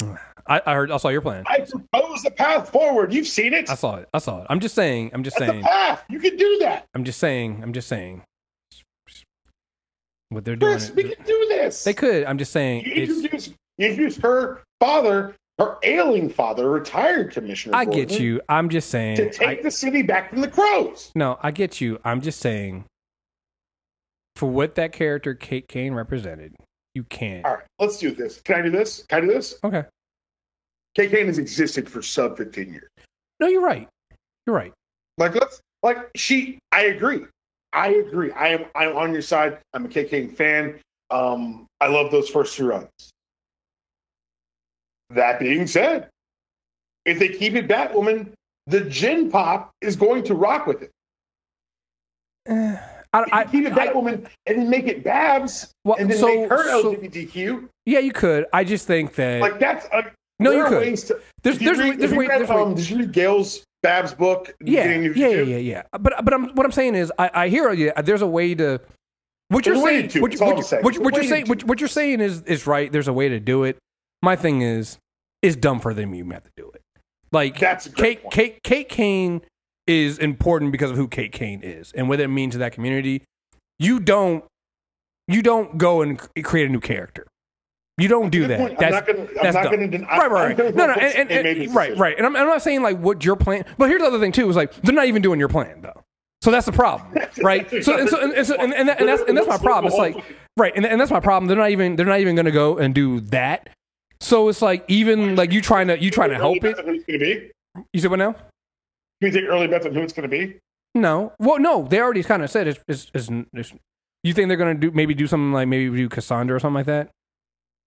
I, 0.46 0.60
I 0.66 0.74
heard. 0.74 0.90
I 0.90 0.98
saw 0.98 1.08
your 1.08 1.22
plan. 1.22 1.44
I 1.46 1.60
propose 1.60 2.22
the 2.22 2.30
path 2.30 2.68
forward. 2.70 3.14
You've 3.14 3.26
seen 3.26 3.54
it. 3.54 3.70
I 3.70 3.74
saw 3.76 3.96
it. 3.96 4.08
I 4.12 4.18
saw 4.18 4.42
it. 4.42 4.46
I'm 4.50 4.60
just 4.60 4.74
saying. 4.74 5.10
I'm 5.14 5.24
just 5.24 5.38
That's 5.38 5.50
saying. 5.50 5.64
path. 5.64 6.04
You 6.10 6.20
can 6.20 6.36
do 6.36 6.58
that. 6.60 6.86
I'm 6.94 7.02
just 7.04 7.18
saying. 7.18 7.60
I'm 7.62 7.72
just 7.72 7.88
saying. 7.88 8.22
What 10.28 10.44
they're 10.44 10.56
doing. 10.56 10.74
Kriss, 10.76 10.94
we 10.94 11.04
can 11.04 11.24
do 11.24 11.46
this. 11.48 11.82
They 11.84 11.94
could. 11.94 12.24
I'm 12.24 12.36
just 12.36 12.52
saying. 12.52 12.84
You 12.84 12.92
introduce, 12.92 13.48
you 13.48 13.54
introduce 13.88 14.16
her 14.18 14.62
father, 14.80 15.34
her 15.58 15.78
ailing 15.82 16.28
father, 16.28 16.68
retired 16.70 17.32
commissioner. 17.32 17.76
I 17.76 17.84
get 17.84 18.08
Gordon, 18.08 18.22
you. 18.22 18.40
I'm 18.48 18.68
just 18.68 18.90
saying. 18.90 19.16
To 19.16 19.30
take 19.30 19.60
I- 19.60 19.62
the 19.62 19.70
city 19.70 20.02
back 20.02 20.30
from 20.30 20.40
the 20.40 20.48
crows. 20.48 21.12
no, 21.14 21.38
I 21.42 21.50
get 21.50 21.80
you. 21.80 22.00
I'm 22.04 22.20
just 22.20 22.40
saying. 22.40 22.84
For 24.36 24.50
what 24.50 24.74
that 24.74 24.92
character 24.92 25.34
Kate 25.34 25.68
Kane 25.68 25.94
represented, 25.94 26.56
you 26.94 27.04
can't. 27.04 27.44
All 27.44 27.54
right, 27.54 27.64
let's 27.78 27.98
do 27.98 28.10
this. 28.12 28.40
Can 28.42 28.56
I 28.56 28.62
do 28.62 28.70
this? 28.70 29.04
Can 29.08 29.18
I 29.18 29.20
do 29.20 29.32
this? 29.32 29.54
Okay. 29.62 29.84
Kate 30.96 31.10
Kane 31.10 31.26
has 31.26 31.38
existed 31.38 31.88
for 31.88 32.02
sub 32.02 32.36
15 32.36 32.72
years. 32.72 32.88
No, 33.38 33.46
you're 33.46 33.62
right. 33.62 33.88
You're 34.46 34.56
right. 34.56 34.72
Like 35.18 35.34
let's 35.36 35.60
like 35.84 36.10
she 36.16 36.58
I 36.72 36.86
agree. 36.86 37.26
I 37.72 37.88
agree. 37.90 38.32
I 38.32 38.48
am 38.48 38.64
I'm 38.74 38.96
on 38.96 39.12
your 39.12 39.22
side. 39.22 39.58
I'm 39.72 39.84
a 39.84 39.88
Kate 39.88 40.10
Kane 40.10 40.30
fan. 40.30 40.80
Um 41.10 41.66
I 41.80 41.86
love 41.88 42.10
those 42.10 42.28
first 42.28 42.56
two 42.56 42.66
runs. 42.66 42.88
That 45.14 45.38
being 45.38 45.66
said, 45.66 46.08
if 47.04 47.18
they 47.18 47.28
keep 47.28 47.54
it 47.54 47.68
Batwoman, 47.68 48.32
the 48.66 48.80
gin 48.82 49.30
pop 49.30 49.70
is 49.80 49.96
going 49.96 50.24
to 50.24 50.34
rock 50.34 50.66
with 50.66 50.82
it. 50.82 50.90
Eh, 52.46 52.76
I, 53.12 53.22
If 53.22 53.28
you 53.28 53.32
I, 53.32 53.44
keep 53.44 53.64
it 53.66 53.72
Batwoman 53.74 54.26
and 54.46 54.58
then 54.58 54.68
make 54.70 54.86
it 54.88 55.04
Babs 55.04 55.70
Well, 55.84 55.96
and 56.00 56.10
then 56.10 56.18
so- 56.18 56.26
make 56.26 56.50
her 56.50 56.64
so- 56.68 56.94
LGBTQ. 56.96 57.68
yeah, 57.86 58.00
you 58.00 58.12
could. 58.12 58.46
I 58.52 58.64
just 58.64 58.86
think 58.88 59.14
that. 59.14 59.40
Like 59.40 59.60
that's 59.60 59.86
a 59.92 60.10
no, 60.40 60.50
you 60.50 60.64
could. 60.66 60.78
ways 60.78 61.04
to- 61.04 61.20
There's, 61.44 61.58
there's, 61.60 61.78
read- 61.78 62.00
there's, 62.00 62.10
way, 62.12 62.26
read, 62.26 62.40
there's 62.40 62.50
way- 62.50 62.56
um, 62.56 62.74
Did 62.74 62.90
you 62.90 62.98
read 62.98 63.12
Gail's 63.12 63.62
Babs 63.84 64.12
book? 64.14 64.52
yeah, 64.64 64.90
yeah, 64.90 65.10
yeah, 65.14 65.28
yeah, 65.42 65.56
yeah. 65.58 65.82
But 65.92 66.24
but 66.24 66.34
I'm, 66.34 66.54
what 66.56 66.66
I'm 66.66 66.72
saying 66.72 66.96
is, 66.96 67.12
I, 67.16 67.30
I 67.34 67.48
hear 67.48 67.72
you. 67.72 67.92
There's 68.02 68.22
a 68.22 68.26
way 68.26 68.52
to. 68.56 68.80
What 69.48 69.64
you're 69.64 69.76
There's 69.76 69.82
a 69.82 69.86
way 69.86 70.08
saying, 70.08 70.22
what, 70.22 70.32
what, 70.32 70.50
I'm 70.50 70.56
you- 70.56 70.62
saying. 70.64 70.82
what, 70.82 70.94
you- 70.96 71.00
what 71.02 71.14
There's 71.14 71.26
a 71.26 71.28
you're 71.28 71.46
saying, 71.46 71.66
what 71.66 71.80
you're 71.80 71.88
saying 71.88 72.20
is 72.20 72.42
is 72.42 72.66
right. 72.66 72.90
There's 72.90 73.06
a 73.08 73.12
way 73.12 73.28
to 73.28 73.38
do 73.38 73.62
it. 73.62 73.78
My 74.22 74.34
thing 74.34 74.62
is, 74.62 74.98
it's 75.44 75.56
dumb 75.56 75.78
for 75.80 75.92
them. 75.94 76.14
You 76.14 76.28
have 76.30 76.42
to 76.44 76.50
do 76.56 76.70
it. 76.74 76.82
Like 77.32 77.58
That's 77.58 77.88
Kate, 77.88 78.22
point. 78.22 78.32
Kate, 78.34 78.62
Kate 78.62 78.88
Kane 78.88 79.42
is 79.86 80.18
important 80.18 80.72
because 80.72 80.90
of 80.90 80.96
who 80.96 81.06
Kate 81.08 81.32
Kane 81.32 81.60
is 81.62 81.92
and 81.92 82.08
what 82.08 82.18
it 82.20 82.28
means 82.28 82.52
to 82.54 82.58
that 82.58 82.72
community. 82.72 83.22
You 83.78 84.00
don't, 84.00 84.44
you 85.28 85.42
don't 85.42 85.76
go 85.78 86.00
and 86.02 86.18
create 86.42 86.66
a 86.68 86.72
new 86.72 86.80
character. 86.80 87.26
You 87.98 88.08
don't 88.08 88.30
do 88.30 88.46
that. 88.48 88.58
point. 88.58 88.72
I'm 88.72 88.76
That's, 88.78 88.92
not 88.92 89.06
gonna- 89.06 89.28
I'm 89.40 89.54
not 89.54 89.62
dumb. 89.64 89.72
gonna 89.74 89.88
den- 89.88 90.02
right, 90.02 90.20
I'm 90.22 90.32
right, 90.32 90.58
right. 90.58 90.74
No, 90.74 90.86
no, 90.86 90.92
and, 90.94 91.30
and, 91.30 91.46
and- 91.46 91.74
right, 91.74 91.96
right. 91.96 92.16
And 92.16 92.26
I'm, 92.26 92.34
I'm 92.34 92.46
not 92.46 92.62
saying 92.62 92.82
like 92.82 92.98
what 92.98 93.24
your 93.24 93.36
plan. 93.36 93.64
But 93.78 93.88
here's 93.88 94.00
the 94.00 94.06
other 94.08 94.18
thing 94.18 94.32
too: 94.32 94.48
is 94.50 94.56
like 94.56 94.72
they're 94.82 94.94
not 94.94 95.06
even 95.06 95.22
doing 95.22 95.38
your 95.38 95.48
plan 95.48 95.80
though. 95.82 96.02
So 96.42 96.50
that's 96.50 96.66
the 96.66 96.72
problem, 96.72 97.12
right? 97.42 97.68
So 97.84 97.96
and 97.96 98.08
so 98.08 98.20
and, 98.20 98.32
and, 98.32 98.46
so, 98.46 98.54
and, 98.56 98.74
and, 98.74 98.88
that- 98.88 98.98
and 99.00 99.08
that's 99.08 99.22
and 99.28 99.36
that's 99.36 99.46
my 99.46 99.58
problem. 99.58 99.86
It's 99.92 99.98
like 99.98 100.16
right, 100.56 100.72
and, 100.74 100.84
and 100.84 101.00
that's 101.00 101.10
my 101.12 101.20
problem. 101.20 101.46
They're 101.46 101.56
not 101.56 101.70
even 101.70 101.94
they're 101.96 102.04
not 102.06 102.18
even 102.20 102.34
going 102.34 102.46
to 102.46 102.50
go 102.52 102.78
and 102.78 102.94
do 102.94 103.20
that. 103.20 103.68
So 104.24 104.48
it's 104.48 104.62
like 104.62 104.84
even 104.88 105.36
like 105.36 105.52
you 105.52 105.60
trying 105.60 105.88
to 105.88 106.00
you 106.00 106.10
trying 106.10 106.30
to 106.30 106.36
help 106.36 106.56
it. 106.56 106.62
Who 106.62 106.68
it's 106.94 107.04
going 107.04 107.18
to 107.18 107.18
be? 107.18 107.50
You 107.92 108.00
said 108.00 108.10
what 108.10 108.18
now? 108.18 108.32
Can 108.32 108.40
you 109.20 109.30
take 109.30 109.44
early 109.44 109.66
bets 109.66 109.84
on 109.84 109.94
who 109.94 110.00
it's 110.00 110.14
going 110.14 110.28
to 110.28 110.34
be? 110.34 110.58
No. 110.94 111.32
Well, 111.38 111.58
no. 111.58 111.86
They 111.86 112.00
already 112.00 112.22
kind 112.22 112.42
of 112.42 112.50
said 112.50 112.68
it's, 112.68 112.80
it's, 112.88 113.10
it's, 113.14 113.28
it's. 113.52 113.72
You 114.22 114.32
think 114.32 114.48
they're 114.48 114.56
gonna 114.56 114.74
do 114.74 114.90
maybe 114.90 115.12
do 115.12 115.26
something 115.26 115.52
like 115.52 115.68
maybe 115.68 115.94
do 115.94 116.08
Cassandra 116.08 116.56
or 116.56 116.60
something 116.60 116.76
like 116.76 116.86
that? 116.86 117.10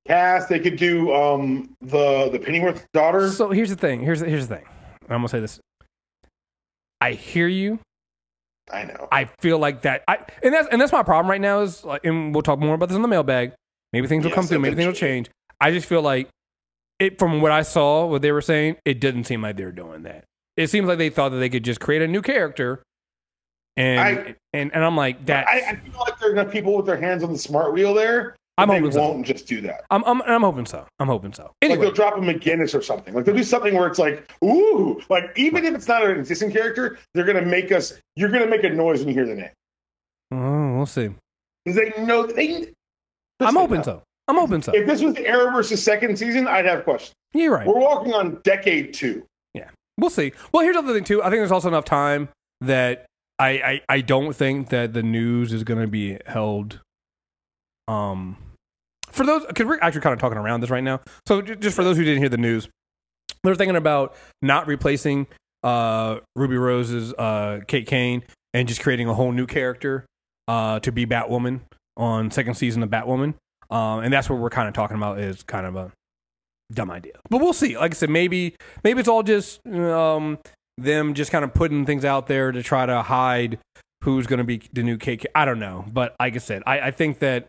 Cast. 0.06 0.50
They 0.50 0.60
could 0.60 0.78
do 0.78 1.12
um 1.12 1.74
the 1.82 2.30
the 2.32 2.38
Pennyworth 2.38 2.86
daughter. 2.94 3.32
So 3.32 3.50
here's 3.50 3.72
the 3.72 3.76
thing. 3.76 4.02
Here's 4.02 4.20
the, 4.20 4.30
here's 4.30 4.48
the 4.48 4.58
thing. 4.58 4.66
I'm 5.10 5.18
gonna 5.18 5.30
say 5.30 5.40
this. 5.40 5.60
I 7.02 7.14
hear 7.14 7.48
you. 7.48 7.80
I 8.72 8.84
know. 8.84 9.08
I 9.12 9.26
feel 9.40 9.58
like 9.58 9.82
that. 9.82 10.04
I 10.08 10.20
and 10.44 10.54
that's 10.54 10.68
and 10.68 10.80
that's 10.80 10.92
my 10.92 11.02
problem 11.02 11.32
right 11.32 11.42
now 11.42 11.62
is 11.62 11.84
like, 11.84 12.06
and 12.06 12.36
we'll 12.36 12.44
talk 12.44 12.60
more 12.60 12.76
about 12.76 12.90
this 12.90 12.96
in 12.96 13.02
the 13.02 13.08
mailbag. 13.08 13.54
Maybe 13.92 14.06
things 14.08 14.24
will 14.24 14.30
Yes, 14.30 14.36
come 14.36 14.46
through. 14.46 14.60
Maybe 14.60 14.76
things 14.76 14.86
will 14.86 14.94
change. 14.94 15.32
I 15.60 15.72
just 15.72 15.88
feel 15.88 16.02
like 16.02 16.30
it 17.00 17.20
from 17.20 17.42
what 17.42 17.52
I 17.52 17.62
saw, 17.62 18.06
what 18.06 18.22
they 18.22 18.32
were 18.32 18.42
saying, 18.42 18.78
it 18.86 19.00
didn't 19.00 19.26
seem 19.26 19.42
like 19.42 19.58
they 19.58 19.66
were 19.66 19.72
doing 19.72 20.04
that. 20.04 20.26
It 20.56 20.70
seems 20.70 20.88
like 20.88 20.98
they 20.98 21.10
thought 21.10 21.30
that 21.30 21.38
they 21.38 21.50
could 21.50 21.64
just 21.64 21.80
create 21.80 22.02
a 22.02 22.08
new 22.08 22.22
character, 22.22 22.82
and 23.76 24.00
I- 24.00 24.36
and 24.54 24.74
and 24.74 24.84
I'm 24.84 24.96
like 24.96 25.26
that. 25.28 25.48
I, 25.48 25.60
I 25.70 25.76
feel 25.76 26.00
like 26.00 26.20
there 26.20 26.30
are 26.30 26.32
enough 26.32 26.52
people 26.52 26.76
with 26.76 26.86
their 26.86 27.00
hands 27.00 27.24
on 27.24 27.32
the 27.32 27.38
smart 27.40 27.74
wheel 27.74 27.94
there. 27.94 28.36
I'm 28.60 28.70
that 28.70 28.74
they 28.74 28.80
hoping 28.80 28.92
so. 28.94 29.02
won't 29.02 29.26
just 29.26 29.46
do 29.46 29.62
that. 29.62 29.86
I'm, 29.92 30.04
I'm 30.06 30.22
I'm 30.24 30.42
hoping 30.42 30.66
so. 30.66 30.88
I'm 31.00 31.08
hoping 31.08 31.32
so. 31.32 31.52
Like 31.62 31.80
they'll 31.80 31.92
drop 31.92 32.18
a 32.18 32.22
McGinnis 32.22 32.74
or 32.74 32.82
something. 32.82 33.14
Like 33.14 33.26
they'll 33.26 33.36
do 33.36 33.44
something 33.44 33.76
where 33.76 33.88
it's 33.88 34.00
like, 34.00 34.32
ooh, 34.44 35.00
like 35.10 35.26
even 35.36 35.64
if 35.64 35.76
it's 35.76 35.88
not 35.88 36.04
an 36.04 36.20
existing 36.20 36.52
character, 36.52 36.98
they're 37.14 37.26
gonna 37.26 37.46
make 37.46 37.72
us. 37.72 37.94
You're 38.16 38.30
gonna 38.30 38.48
make 38.48 38.64
a 38.64 38.70
noise 38.70 39.00
when 39.00 39.10
you 39.10 39.14
hear 39.14 39.28
the 39.28 39.36
name 39.36 39.50
oh, 40.32 40.76
we'll 40.78 40.86
see. 40.88 41.10
because 41.64 41.80
they 41.80 42.04
know 42.04 42.26
they. 42.26 42.74
I'm 43.40 43.56
hoping 43.56 43.82
uh, 43.82 43.84
so. 43.84 44.04
I'm 44.28 44.36
hoping 44.36 44.62
so. 44.62 44.74
If 44.74 44.86
this 44.86 45.02
was 45.02 45.14
the 45.14 45.24
Arrowverse's 45.24 45.84
second 45.84 46.18
season, 46.18 46.48
I'd 46.48 46.66
have 46.66 46.84
questions. 46.84 47.14
You're 47.34 47.54
right. 47.54 47.68
We're 47.68 47.80
walking 47.80 48.14
on 48.14 48.40
decade 48.44 48.94
two. 48.94 49.26
Yeah, 49.54 49.70
we'll 49.98 50.10
see. 50.10 50.34
Well, 50.52 50.64
here's 50.64 50.76
the 50.76 50.80
other 50.80 50.94
thing 50.94 51.04
too. 51.04 51.22
I 51.22 51.26
think 51.26 51.40
there's 51.40 51.52
also 51.52 51.68
enough 51.68 51.86
time 51.86 52.30
that 52.62 53.06
I 53.40 53.50
I, 53.50 53.82
I 53.90 54.02
don't 54.02 54.34
think 54.34 54.70
that 54.70 54.94
the 54.94 55.04
news 55.04 55.54
is 55.54 55.64
going 55.64 55.80
to 55.82 55.88
be 55.88 56.18
held. 56.26 56.82
Um, 57.88 58.38
for 59.10 59.26
those 59.26 59.46
because 59.46 59.66
we're 59.66 59.80
actually 59.82 60.02
kind 60.02 60.14
of 60.14 60.20
talking 60.20 60.38
around 60.38 60.62
this 60.62 60.70
right 60.70 60.84
now. 60.84 61.02
So 61.26 61.42
just 61.42 61.76
for 61.76 61.84
those 61.84 61.98
who 61.98 62.04
didn't 62.04 62.20
hear 62.20 62.30
the 62.30 62.38
news, 62.38 62.68
they're 63.44 63.56
thinking 63.56 63.76
about 63.76 64.16
not 64.42 64.68
replacing 64.68 65.28
uh 65.64 66.20
Ruby 66.36 66.56
Rose's 66.56 67.14
uh 67.14 67.62
Kate 67.68 67.88
Kane 67.88 68.24
and 68.54 68.68
just 68.68 68.82
creating 68.82 69.08
a 69.10 69.14
whole 69.14 69.32
new 69.32 69.48
character 69.48 70.06
uh 70.48 70.80
to 70.82 70.92
be 70.92 71.06
Batwoman 71.06 71.62
on 71.96 72.30
second 72.30 72.56
season 72.56 72.84
of 72.84 72.90
Batwoman. 72.90 73.34
Um, 73.70 74.00
and 74.00 74.14
that's 74.14 74.30
what 74.30 74.40
we're 74.40 74.50
kind 74.50 74.68
of 74.68 74.74
talking 74.74 74.98
about 74.98 75.20
is 75.20 75.44
kind 75.44 75.66
of 75.66 75.76
a 75.76 75.92
dumb 76.72 76.92
idea. 76.92 77.14
But 77.30 77.42
we'll 77.42 77.54
see. 77.54 77.78
Like 77.78 77.92
I 77.92 77.96
said, 77.96 78.10
maybe 78.10 78.56
maybe 78.84 79.00
it's 79.00 79.10
all 79.10 79.24
just 79.24 79.66
um, 79.68 80.40
them 80.78 81.14
just 81.14 81.32
kind 81.32 81.44
of 81.44 81.54
putting 81.54 81.86
things 81.86 82.06
out 82.06 82.28
there 82.28 82.52
to 82.52 82.64
try 82.64 82.86
to 82.86 83.02
hide 83.02 83.60
who's 84.04 84.28
going 84.28 84.38
to 84.38 84.44
be 84.44 84.62
the 84.74 84.84
new 84.84 84.98
KK. 84.98 85.26
I 85.36 85.46
don't 85.46 85.60
know, 85.60 85.86
but 85.92 86.16
like 86.20 86.36
I 86.36 86.38
said, 86.38 86.64
I, 86.66 86.80
I 86.80 86.92
think 86.92 87.20
that, 87.20 87.48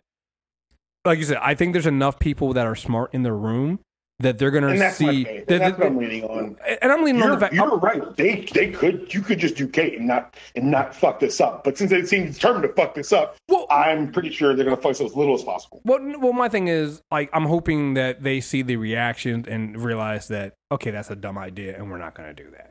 like 1.05 1.19
you 1.19 1.25
said, 1.25 1.37
I 1.41 1.55
think 1.55 1.73
there's 1.73 1.85
enough 1.85 2.19
people 2.19 2.53
that 2.53 2.65
are 2.65 2.75
smart 2.75 3.13
in 3.13 3.23
the 3.23 3.33
room 3.33 3.79
that 4.21 4.37
they're 4.37 4.51
going 4.51 4.63
to 4.63 4.91
see. 4.91 5.23
that- 5.23 5.47
that's 5.47 5.59
that- 5.59 5.77
what 5.79 5.87
I'm 5.87 5.97
leaning 5.97 6.23
on. 6.25 6.57
and 6.81 6.91
I'm 6.91 7.03
leaning 7.03 7.21
on 7.21 7.27
You're, 7.29 7.35
the 7.37 7.39
fact. 7.41 7.53
you're 7.53 7.77
right. 7.77 8.15
They 8.17 8.45
they 8.53 8.69
could 8.71 9.13
you 9.13 9.21
could 9.21 9.39
just 9.39 9.55
do 9.55 9.67
Kate 9.67 9.97
and 9.97 10.07
not 10.07 10.35
and 10.55 10.69
not 10.69 10.93
fuck 10.95 11.19
this 11.19 11.39
up. 11.39 11.63
But 11.63 11.77
since 11.77 11.89
they 11.89 12.03
seem 12.05 12.31
determined 12.31 12.63
to 12.63 12.69
fuck 12.73 12.95
this 12.95 13.13
up, 13.13 13.35
Well- 13.47 13.67
I'm 13.69 14.11
pretty 14.11 14.31
sure 14.31 14.55
they're 14.55 14.65
gonna 14.65 14.75
fuck 14.77 14.91
this 14.93 15.01
as 15.01 15.15
little 15.15 15.35
as 15.35 15.43
possible. 15.43 15.81
Well, 15.85 15.99
well, 16.19 16.33
my 16.33 16.49
thing 16.49 16.67
is, 16.67 17.01
like, 17.11 17.29
I'm 17.33 17.45
hoping 17.45 17.93
that 17.93 18.23
they 18.23 18.41
see 18.41 18.61
the 18.61 18.75
reactions 18.75 19.47
and 19.47 19.81
realize 19.81 20.27
that 20.29 20.53
okay, 20.71 20.91
that's 20.91 21.09
a 21.09 21.15
dumb 21.15 21.37
idea, 21.37 21.75
and 21.75 21.89
we're 21.89 21.97
not 21.97 22.13
going 22.13 22.33
to 22.35 22.43
do 22.43 22.49
that. 22.51 22.69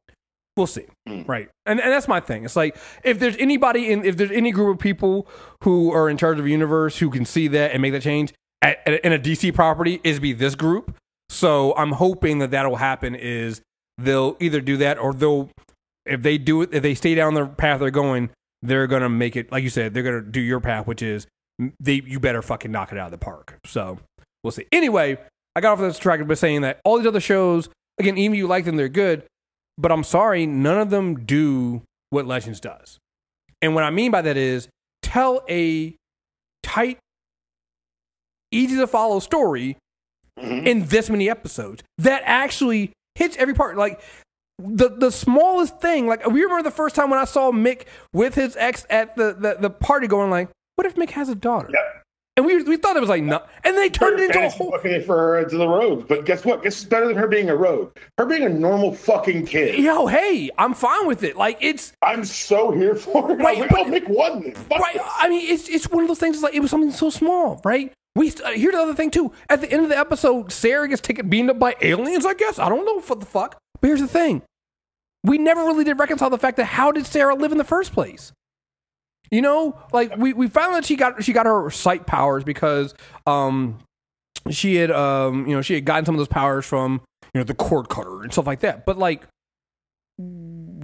We'll 0.57 0.67
see, 0.69 0.87
Mm. 1.09 1.27
right? 1.29 1.49
And 1.67 1.81
and 1.81 1.93
that's 1.93 2.09
my 2.09 2.21
thing. 2.21 2.45
It's 2.45 2.57
like 2.57 2.77
if 3.05 3.19
there's 3.21 3.37
anybody 3.39 3.91
in, 3.91 4.05
if 4.05 4.17
there's 4.17 4.31
any 4.33 4.51
group 4.53 4.75
of 4.77 4.81
people 4.83 5.27
who 5.65 5.93
are 5.93 6.09
in 6.11 6.17
charge 6.17 6.39
of 6.39 6.45
the 6.45 6.51
universe 6.51 6.99
who 6.99 7.11
can 7.11 7.25
see 7.25 7.49
that 7.49 7.73
and 7.73 7.81
make 7.83 7.93
that 7.93 8.03
change 8.03 8.33
at, 8.63 8.79
at, 8.87 9.01
in 9.05 9.13
a 9.13 9.19
DC 9.19 9.55
property, 9.55 10.01
is 10.05 10.19
be 10.21 10.33
this 10.33 10.55
group. 10.57 10.95
So 11.29 11.75
I'm 11.77 11.93
hoping 11.93 12.39
that 12.39 12.51
that'll 12.51 12.77
happen. 12.77 13.15
Is 13.15 13.61
they'll 13.97 14.37
either 14.41 14.61
do 14.61 14.77
that 14.79 14.99
or 14.99 15.13
they'll 15.13 15.51
if 16.07 16.23
they 16.23 16.39
do 16.39 16.63
it 16.63 16.71
if 16.73 16.83
they 16.83 16.95
stay 16.95 17.15
down 17.15 17.35
the 17.35 17.47
path 17.47 17.81
they're 17.81 17.91
going, 17.91 18.31
they're 18.63 18.87
gonna 18.87 19.09
make 19.09 19.37
it 19.37 19.53
like 19.53 19.63
you 19.63 19.71
said. 19.71 19.95
They're 19.95 20.03
gonna 20.03 20.23
do 20.23 20.41
your 20.41 20.61
path, 20.61 20.87
which 20.87 21.03
is 21.03 21.27
they 21.81 22.03
you 22.05 22.21
better 22.21 22.43
fucking 22.43 22.71
knock 22.71 22.93
it 22.93 22.99
out 22.99 23.07
of 23.07 23.13
the 23.13 23.19
park. 23.19 23.59
So 23.65 23.99
we'll 24.43 24.53
see. 24.53 24.67
Anyway, 24.73 25.19
I 25.55 25.61
got 25.61 25.73
off 25.73 25.81
this 25.81 25.99
track 25.99 26.27
by 26.27 26.35
saying 26.35 26.63
that 26.63 26.81
all 26.85 26.99
these 26.99 27.07
other 27.07 27.21
shows, 27.21 27.69
again, 27.99 28.17
even 28.17 28.35
if 28.35 28.39
you 28.39 28.47
like 28.47 28.65
them, 28.65 28.77
they're 28.77 28.89
good. 28.89 29.25
But 29.77 29.93
I'm 29.93 30.05
sorry, 30.05 30.47
none 30.47 30.79
of 30.79 30.91
them 30.91 31.25
do 31.25 31.83
what 32.11 32.27
Legends 32.27 32.61
does. 32.61 32.99
And 33.61 33.75
what 33.75 33.85
I 33.85 33.91
mean 33.91 34.11
by 34.11 34.23
that 34.23 34.37
is 34.37 34.69
tell 35.03 35.45
a 35.49 35.95
tight, 36.63 36.99
easy 38.51 38.77
to 38.77 38.87
follow 38.87 39.19
story 39.21 39.77
Mm-hmm. 40.39 40.67
in 40.67 40.87
this 40.87 41.11
many 41.11 41.29
episodes 41.29 41.83
that 41.99 42.23
actually 42.25 42.93
hits 43.15 43.37
every 43.37 43.55
part. 43.55 43.77
Like 43.77 44.01
the 44.59 44.89
the 44.89 45.11
smallest 45.11 45.81
thing. 45.81 46.07
Like 46.07 46.27
we 46.27 46.43
remember 46.43 46.63
the 46.63 46.75
first 46.75 46.95
time 46.95 47.11
when 47.11 47.19
I 47.19 47.25
saw 47.25 47.51
Mick 47.53 47.87
with 48.13 48.35
his 48.35 48.57
ex 48.57 48.87
at 48.91 49.17
the 49.17 49.35
the, 49.39 49.57
the 49.61 49.71
party, 49.71 50.07
going 50.07 50.31
like, 50.31 50.49
"What 50.77 50.87
if 50.87 50.95
Mick 50.97 51.11
has 51.11 51.29
a 51.29 51.35
daughter?" 51.35 51.71
Yep. 51.73 52.03
And 52.37 52.47
we 52.47 52.63
we 52.63 52.77
thought 52.77 52.97
it 52.97 53.01
was 53.01 53.09
like 53.09 53.25
no, 53.25 53.43
and 53.65 53.77
they 53.77 53.89
turned 53.89 54.21
it 54.21 54.27
into 54.27 54.47
a 54.47 54.49
whole. 54.49 54.73
it 54.73 55.05
for 55.05 55.17
her 55.17 55.45
to 55.45 55.57
the 55.57 55.67
road. 55.67 56.07
But 56.07 56.25
guess 56.25 56.45
what? 56.45 56.63
Guess 56.63 56.83
it's 56.83 56.85
better 56.85 57.09
than 57.09 57.17
her 57.17 57.27
being 57.27 57.51
a 57.51 57.57
road. 57.57 57.91
Her 58.17 58.27
being 58.27 58.45
a 58.45 58.49
normal 58.49 58.95
fucking 58.95 59.47
kid. 59.47 59.77
Yo, 59.81 60.07
hey, 60.07 60.49
I'm 60.57 60.73
fine 60.73 61.09
with 61.09 61.25
it. 61.25 61.37
Like 61.37 61.59
it's 61.61 61.93
I'm 62.01 62.25
so 62.25 62.71
here 62.71 62.95
for 62.95 63.33
it. 63.33 63.41
Right, 63.41 63.57
I'm 63.57 63.63
like, 63.63 63.73
oh, 63.73 63.85
but- 63.85 63.87
oh, 63.89 63.91
Mick 63.91 64.09
won 64.09 64.43
this. 64.45 64.57
Fuck 64.57 64.79
right. 64.79 64.95
this. 64.95 65.03
I 65.05 65.29
mean, 65.29 65.53
it's 65.53 65.69
it's 65.69 65.91
one 65.91 66.05
of 66.05 66.09
those 66.09 66.21
things. 66.21 66.41
Like 66.41 66.55
it 66.55 66.61
was 66.61 66.71
something 66.71 66.93
so 66.93 67.11
small, 67.11 67.61
right? 67.65 67.93
We 68.19 68.33
uh, 68.45 68.51
here's 68.51 68.75
the 68.75 68.81
other 68.81 68.95
thing 68.95 69.13
too. 69.13 69.33
At 69.49 69.61
the 69.61 69.71
end 69.71 69.85
of 69.85 69.89
the 69.89 69.97
episode, 69.97 70.51
Sara 70.51 70.89
gets 70.89 71.01
taken 71.01 71.29
beamed 71.29 71.51
up 71.51 71.59
by 71.61 71.77
aliens. 71.81 72.27
I 72.27 72.35
guess 72.35 72.59
I 72.59 72.69
don't 72.69 72.85
know 72.85 73.01
what 73.01 73.21
the 73.21 73.27
fuck. 73.27 73.61
But 73.81 73.87
here's 73.87 74.01
the 74.01 74.09
thing: 74.09 74.43
we 75.23 75.39
never 75.39 75.61
really 75.63 75.85
did 75.85 76.01
reconcile 76.01 76.29
the 76.29 76.37
fact 76.37 76.57
that 76.57 76.65
how 76.65 76.91
did 76.91 77.07
Sara 77.07 77.37
live 77.37 77.53
in 77.53 77.59
the 77.59 77.65
first 77.65 77.93
place? 77.93 78.33
You 79.31 79.41
know, 79.41 79.79
like 79.93 80.17
we, 80.17 80.33
we 80.33 80.49
found 80.49 80.75
that 80.75 80.85
she 80.85 80.97
got 80.97 81.23
she 81.23 81.33
got 81.33 81.47
her 81.47 81.71
sight 81.71 82.07
powers 82.07 82.43
because 82.43 82.93
um 83.25 83.79
she 84.51 84.75
had 84.75 84.91
um 84.91 85.47
you 85.47 85.55
know 85.55 85.63
she 85.63 85.75
had 85.75 85.85
gotten 85.85 86.05
some 86.05 86.17
of 86.17 86.19
those 86.19 86.27
powers 86.27 86.67
from 86.67 87.01
you 87.33 87.41
know 87.41 87.45
the 87.45 87.55
cord 87.55 87.89
cutter 87.89 88.25
and 88.25 88.33
stuff 88.33 88.49
like 88.49 88.61
that. 88.61 88.85
But 88.85 88.99
like, 88.99 89.29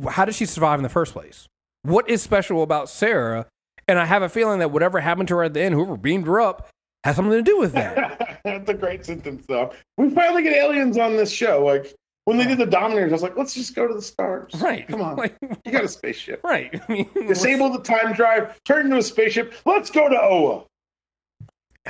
how 0.09 0.25
did 0.25 0.37
she 0.37 0.47
survive 0.47 0.79
in 0.79 0.85
the 0.85 0.89
first 0.89 1.13
place? 1.13 1.49
What 1.83 2.09
is 2.09 2.23
special 2.23 2.63
about 2.63 2.89
Sara? 2.89 3.47
And 3.89 3.99
I 3.99 4.05
have 4.05 4.23
a 4.23 4.29
feeling 4.29 4.61
that 4.61 4.71
whatever 4.71 5.01
happened 5.01 5.29
to 5.29 5.35
her 5.35 5.43
at 5.43 5.53
the 5.53 5.61
end, 5.61 5.75
whoever 5.75 5.97
beamed 5.97 6.27
her 6.27 6.41
up, 6.41 6.71
has 7.05 7.17
something 7.17 7.33
to 7.33 7.43
do 7.43 7.59
with 7.59 7.73
that. 7.75 8.41
That's 8.45 8.69
a 8.69 8.75
great 8.75 9.05
sentence, 9.07 9.45
though. 9.47 9.73
We 9.99 10.11
finally 10.11 10.43
get 10.43 10.55
aliens 10.55 10.99
on 10.99 11.17
this 11.17 11.31
show. 11.31 11.65
Like 11.65 11.95
when 12.25 12.39
they 12.39 12.47
did 12.47 12.59
the 12.59 12.67
Dominators, 12.67 13.13
I 13.13 13.15
was 13.15 13.23
like, 13.23 13.37
let's 13.37 13.55
just 13.55 13.75
go 13.75 13.87
to 13.87 13.95
the 13.95 14.03
stars. 14.03 14.53
Right. 14.61 14.89
Come 14.89 15.03
on. 15.03 15.17
Like, 15.19 15.37
You 15.65 15.71
got 15.73 15.85
a 15.85 15.89
spaceship. 15.89 16.41
right. 16.43 16.71
I 16.89 16.93
mean, 16.93 17.11
Disable 17.29 17.71
the 17.71 17.81
time 17.81 18.15
drive, 18.15 18.59
turn 18.65 18.87
into 18.87 18.97
a 18.97 19.03
spaceship. 19.03 19.55
Let's 19.67 19.91
go 19.91 20.09
to 20.09 20.19
Oa. 20.21 20.65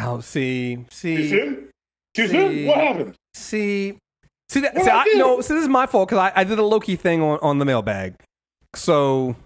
Oh, 0.00 0.20
see, 0.20 0.76
Too 0.76 0.84
see, 0.90 1.28
soon? 1.28 1.68
Too 2.14 2.26
See. 2.26 2.32
soon? 2.32 2.66
What 2.66 2.78
happened? 2.78 3.14
see, 3.34 3.96
see 4.48 4.60
that. 4.60 4.74
What 4.74 4.84
See, 4.84 4.90
I 4.90 5.02
I, 5.02 5.12
no, 5.14 5.40
see, 5.40 5.54
this 5.54 5.62
is 5.62 5.68
my 5.68 5.86
fault 5.86 6.08
because 6.08 6.18
I, 6.34 6.40
I 6.40 6.42
did 6.44 6.58
a 6.58 6.64
Loki 6.64 6.96
thing 6.96 7.22
on, 7.22 7.38
on 7.42 7.58
the 7.60 7.64
mailbag. 7.64 8.16
So, 8.74 9.36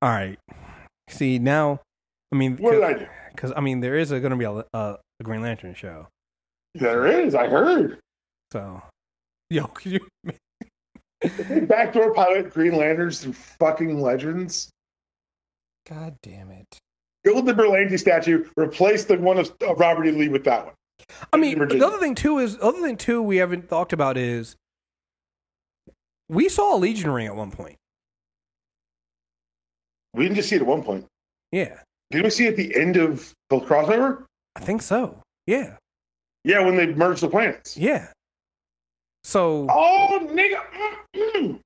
all 0.00 0.08
right. 0.08 0.38
See 1.10 1.38
now, 1.38 1.80
I 2.32 2.36
mean, 2.36 2.56
What 2.56 2.70
did 2.72 2.82
I 2.84 2.92
do? 2.94 3.06
Because 3.40 3.54
I 3.56 3.60
mean, 3.60 3.80
there 3.80 3.96
is 3.96 4.10
going 4.10 4.30
to 4.30 4.36
be 4.36 4.44
a, 4.44 4.52
a, 4.52 4.64
a 4.74 5.22
Green 5.22 5.40
Lantern 5.40 5.72
show. 5.74 6.08
There 6.74 7.06
is. 7.06 7.34
I 7.34 7.46
heard. 7.46 7.98
So, 8.52 8.82
yo, 9.50 9.66
could 9.68 9.92
you? 9.92 10.34
Backdoor 11.66 12.12
pilot 12.12 12.52
Green 12.52 12.76
Lanterns 12.76 13.20
through 13.20 13.32
fucking 13.32 14.00
legends. 14.00 14.68
God 15.88 16.16
damn 16.22 16.50
it! 16.50 16.66
Build 17.24 17.46
the 17.46 17.54
Berlanti 17.54 17.98
statue. 17.98 18.44
Replace 18.56 19.04
the 19.04 19.16
one 19.16 19.38
of 19.38 19.50
of 19.66 19.80
Robert 19.80 20.06
E. 20.06 20.10
Lee 20.10 20.28
with 20.28 20.44
that 20.44 20.66
one. 20.66 20.74
I 21.32 21.38
mean, 21.38 21.58
the 21.66 21.86
other 21.86 21.98
thing 21.98 22.14
too 22.14 22.38
is 22.38 22.58
other 22.60 22.82
thing 22.82 22.98
too 22.98 23.22
we 23.22 23.38
haven't 23.38 23.70
talked 23.70 23.94
about 23.94 24.18
is 24.18 24.54
we 26.28 26.50
saw 26.50 26.76
a 26.76 26.78
Legion 26.78 27.10
ring 27.10 27.26
at 27.26 27.34
one 27.34 27.50
point. 27.50 27.76
We 30.12 30.24
didn't 30.24 30.36
just 30.36 30.50
see 30.50 30.56
it 30.56 30.62
at 30.62 30.66
one 30.66 30.82
point. 30.82 31.06
Yeah, 31.52 31.80
Did 32.10 32.24
we 32.24 32.30
see 32.30 32.46
at 32.48 32.56
the 32.56 32.74
end 32.76 32.96
of 32.96 33.32
the 33.50 33.58
crossover? 33.60 34.24
I 34.56 34.60
think 34.60 34.82
so. 34.82 35.18
Yeah, 35.46 35.76
Yeah, 36.44 36.60
when 36.60 36.76
they 36.76 36.86
merged 36.92 37.22
the 37.22 37.28
planets. 37.28 37.76
yeah. 37.76 38.08
So 39.24 39.66
Oh, 39.70 40.26
nigga. 40.30 40.60
Mm-mm. 41.14 41.58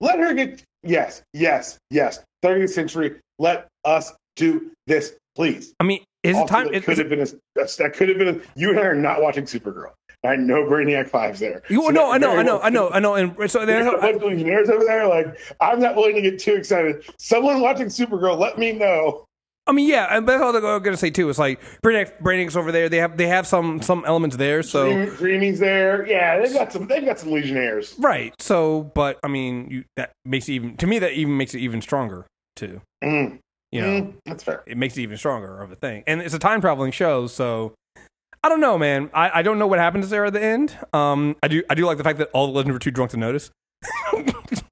Let 0.00 0.18
her 0.18 0.34
get. 0.34 0.62
Yes, 0.82 1.22
yes, 1.32 1.78
yes. 1.90 2.20
30th 2.44 2.70
century. 2.70 3.16
Let 3.38 3.66
us 3.84 4.12
do 4.36 4.70
this, 4.86 5.14
please. 5.34 5.72
I 5.80 5.84
mean, 5.84 6.04
is 6.22 6.36
it 6.36 6.40
Also, 6.40 6.54
time? 6.54 6.72
that 6.72 6.84
could 6.84 6.98
have 6.98 7.08
been 7.08 7.20
a, 7.22 7.26
that 7.56 7.92
could 7.94 8.08
have 8.08 8.18
been 8.18 8.28
a, 8.36 8.40
you 8.56 8.70
and 8.70 8.78
I 8.78 8.82
are 8.82 8.94
not 8.94 9.20
watching 9.22 9.44
Supergirl. 9.44 9.92
I 10.24 10.36
know 10.36 10.64
Brainiac 10.64 11.08
Five's 11.08 11.40
there. 11.40 11.62
you, 11.68 11.82
So 11.82 11.90
no, 11.90 12.12
I 12.12 12.18
know, 12.18 12.36
I 12.36 12.42
know, 12.42 12.60
I 12.60 12.68
know, 12.70 12.90
I 12.90 12.98
know. 12.98 13.14
And 13.14 13.50
so 13.50 13.64
There's 13.64 13.86
a 13.86 13.92
bunch 13.92 14.16
of 14.16 14.22
Legionnaires 14.22 14.68
over 14.68 14.84
there. 14.84 15.06
Like, 15.06 15.38
I'm 15.60 15.78
not 15.80 15.94
willing 15.96 16.16
to 16.16 16.22
get 16.22 16.38
too 16.40 16.54
excited. 16.54 17.04
Someone 17.18 17.60
watching 17.60 17.86
Supergirl, 17.86 18.36
let 18.38 18.58
me 18.58 18.72
know. 18.72 19.24
I 19.68 19.72
mean, 19.72 19.86
yeah, 19.88 20.16
and 20.16 20.26
that's 20.26 20.42
all 20.42 20.56
I'm 20.56 20.62
going 20.62 20.82
to 20.84 20.96
say 20.96 21.10
too. 21.10 21.28
It's 21.28 21.38
like 21.38 21.60
Brainiac, 21.84 22.20
Brainiac's 22.22 22.56
over 22.56 22.72
there. 22.72 22.88
They 22.88 22.96
have 22.96 23.16
they 23.18 23.26
have 23.28 23.46
some 23.46 23.82
some 23.82 24.02
elements 24.06 24.36
there. 24.36 24.62
So 24.62 25.06
Dream, 25.16 25.56
there. 25.56 26.06
Yeah, 26.06 26.40
they've 26.40 26.52
got 26.54 26.72
some. 26.72 26.86
They've 26.86 27.04
got 27.04 27.18
some 27.18 27.30
Legionnaires. 27.30 27.94
right. 27.98 28.32
So, 28.40 28.90
but 28.94 29.18
I 29.22 29.28
mean, 29.28 29.68
you, 29.70 29.84
that 29.96 30.12
makes 30.24 30.48
it 30.48 30.52
even 30.54 30.76
to 30.78 30.86
me 30.86 30.98
that 31.00 31.12
even 31.12 31.36
makes 31.36 31.54
it 31.54 31.58
even 31.60 31.82
stronger 31.82 32.26
too. 32.56 32.80
Mm, 33.04 33.38
You 33.70 33.80
know, 33.82 33.88
mm, 34.02 34.14
that's 34.24 34.42
fair. 34.42 34.62
it 34.66 34.76
makes 34.78 34.96
it 34.96 35.02
even 35.02 35.18
stronger 35.18 35.60
of 35.60 35.70
a 35.70 35.76
thing. 35.76 36.02
And 36.06 36.22
it's 36.22 36.34
a 36.34 36.38
time 36.38 36.60
traveling 36.62 36.90
show, 36.90 37.26
so 37.26 37.74
I 38.42 38.48
don't 38.48 38.60
know, 38.60 38.78
man. 38.78 39.10
I, 39.12 39.40
I 39.40 39.42
don't 39.42 39.58
know 39.58 39.66
what 39.66 39.78
happened 39.78 40.02
to 40.04 40.08
Sara 40.08 40.28
at 40.28 40.32
the 40.32 40.42
end. 40.42 40.76
Um, 40.94 41.36
I 41.42 41.48
do 41.48 41.62
I 41.68 41.74
do 41.74 41.84
like 41.84 41.98
the 41.98 42.04
fact 42.04 42.18
that 42.20 42.30
all 42.32 42.46
the 42.46 42.52
legends 42.54 42.72
were 42.72 42.78
too 42.78 42.90
drunk 42.90 43.10
to 43.10 43.16
notice. 43.18 43.50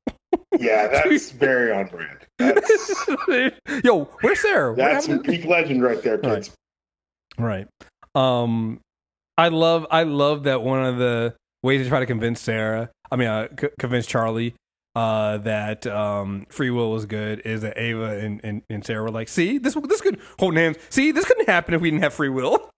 Yeah, 0.59 0.88
that's 0.92 1.31
very 1.31 1.73
on 1.73 1.87
brand. 1.87 2.19
That's, 2.38 3.09
Yo, 3.85 4.05
where's 4.21 4.40
Sara? 4.40 4.71
What 4.71 4.77
that's 4.79 5.07
happened 5.07 5.25
some 5.27 5.35
peak 5.35 5.45
legend 5.45 5.83
right 5.83 6.03
there, 6.03 6.19
kids. 6.19 6.51
Right. 7.38 7.66
Um, 8.14 8.81
I 9.38 9.49
love 9.49 9.87
I 9.90 10.05
love 10.05 10.45
that 10.45 10.62
one 10.62 10.85
of 10.85 10.99
the 10.99 11.35
ways 11.62 11.83
to 11.83 11.88
try 11.88 12.01
to 12.01 12.07
convince 12.07 12.40
Sara, 12.40 12.90
I 13.11 13.16
mean, 13.16 13.29
uh, 13.29 13.49
c- 13.59 13.69
convince 13.79 14.07
Charlie, 14.07 14.55
uh, 14.95 15.37
that 15.38 15.87
um, 15.87 16.47
free 16.49 16.71
will 16.71 16.90
was 16.90 17.05
good 17.05 17.40
is 17.40 17.61
that 17.61 17.77
Ava 17.77 18.19
and, 18.19 18.40
and, 18.42 18.62
and 18.71 18.85
Sara 18.85 19.03
were 19.03 19.11
like, 19.11 19.29
see, 19.29 19.59
this 19.59 19.75
this 19.75 20.01
could 20.01 20.19
hold 20.38 20.57
hands. 20.57 20.79
See, 20.88 21.12
this 21.12 21.27
couldn't 21.27 21.49
happen 21.49 21.75
if 21.75 21.83
we 21.83 21.90
didn't 21.90 22.03
have 22.03 22.14
free 22.14 22.31
will. 22.31 22.71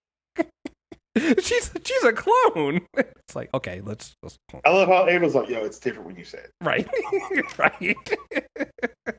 she's 1.42 1.70
she's 1.84 2.04
a 2.04 2.12
clone. 2.12 2.80
It's 3.28 3.36
like 3.36 3.50
okay, 3.52 3.82
let's, 3.84 4.16
let's 4.22 4.38
I 4.64 4.70
love 4.70 4.88
how 4.88 5.06
Ava's 5.06 5.34
like, 5.34 5.50
"Yo, 5.50 5.62
it's 5.62 5.78
different 5.78 6.06
when 6.06 6.16
you 6.16 6.24
say 6.24 6.38
it." 6.38 6.50
right, 6.62 6.88
right, 7.58 7.96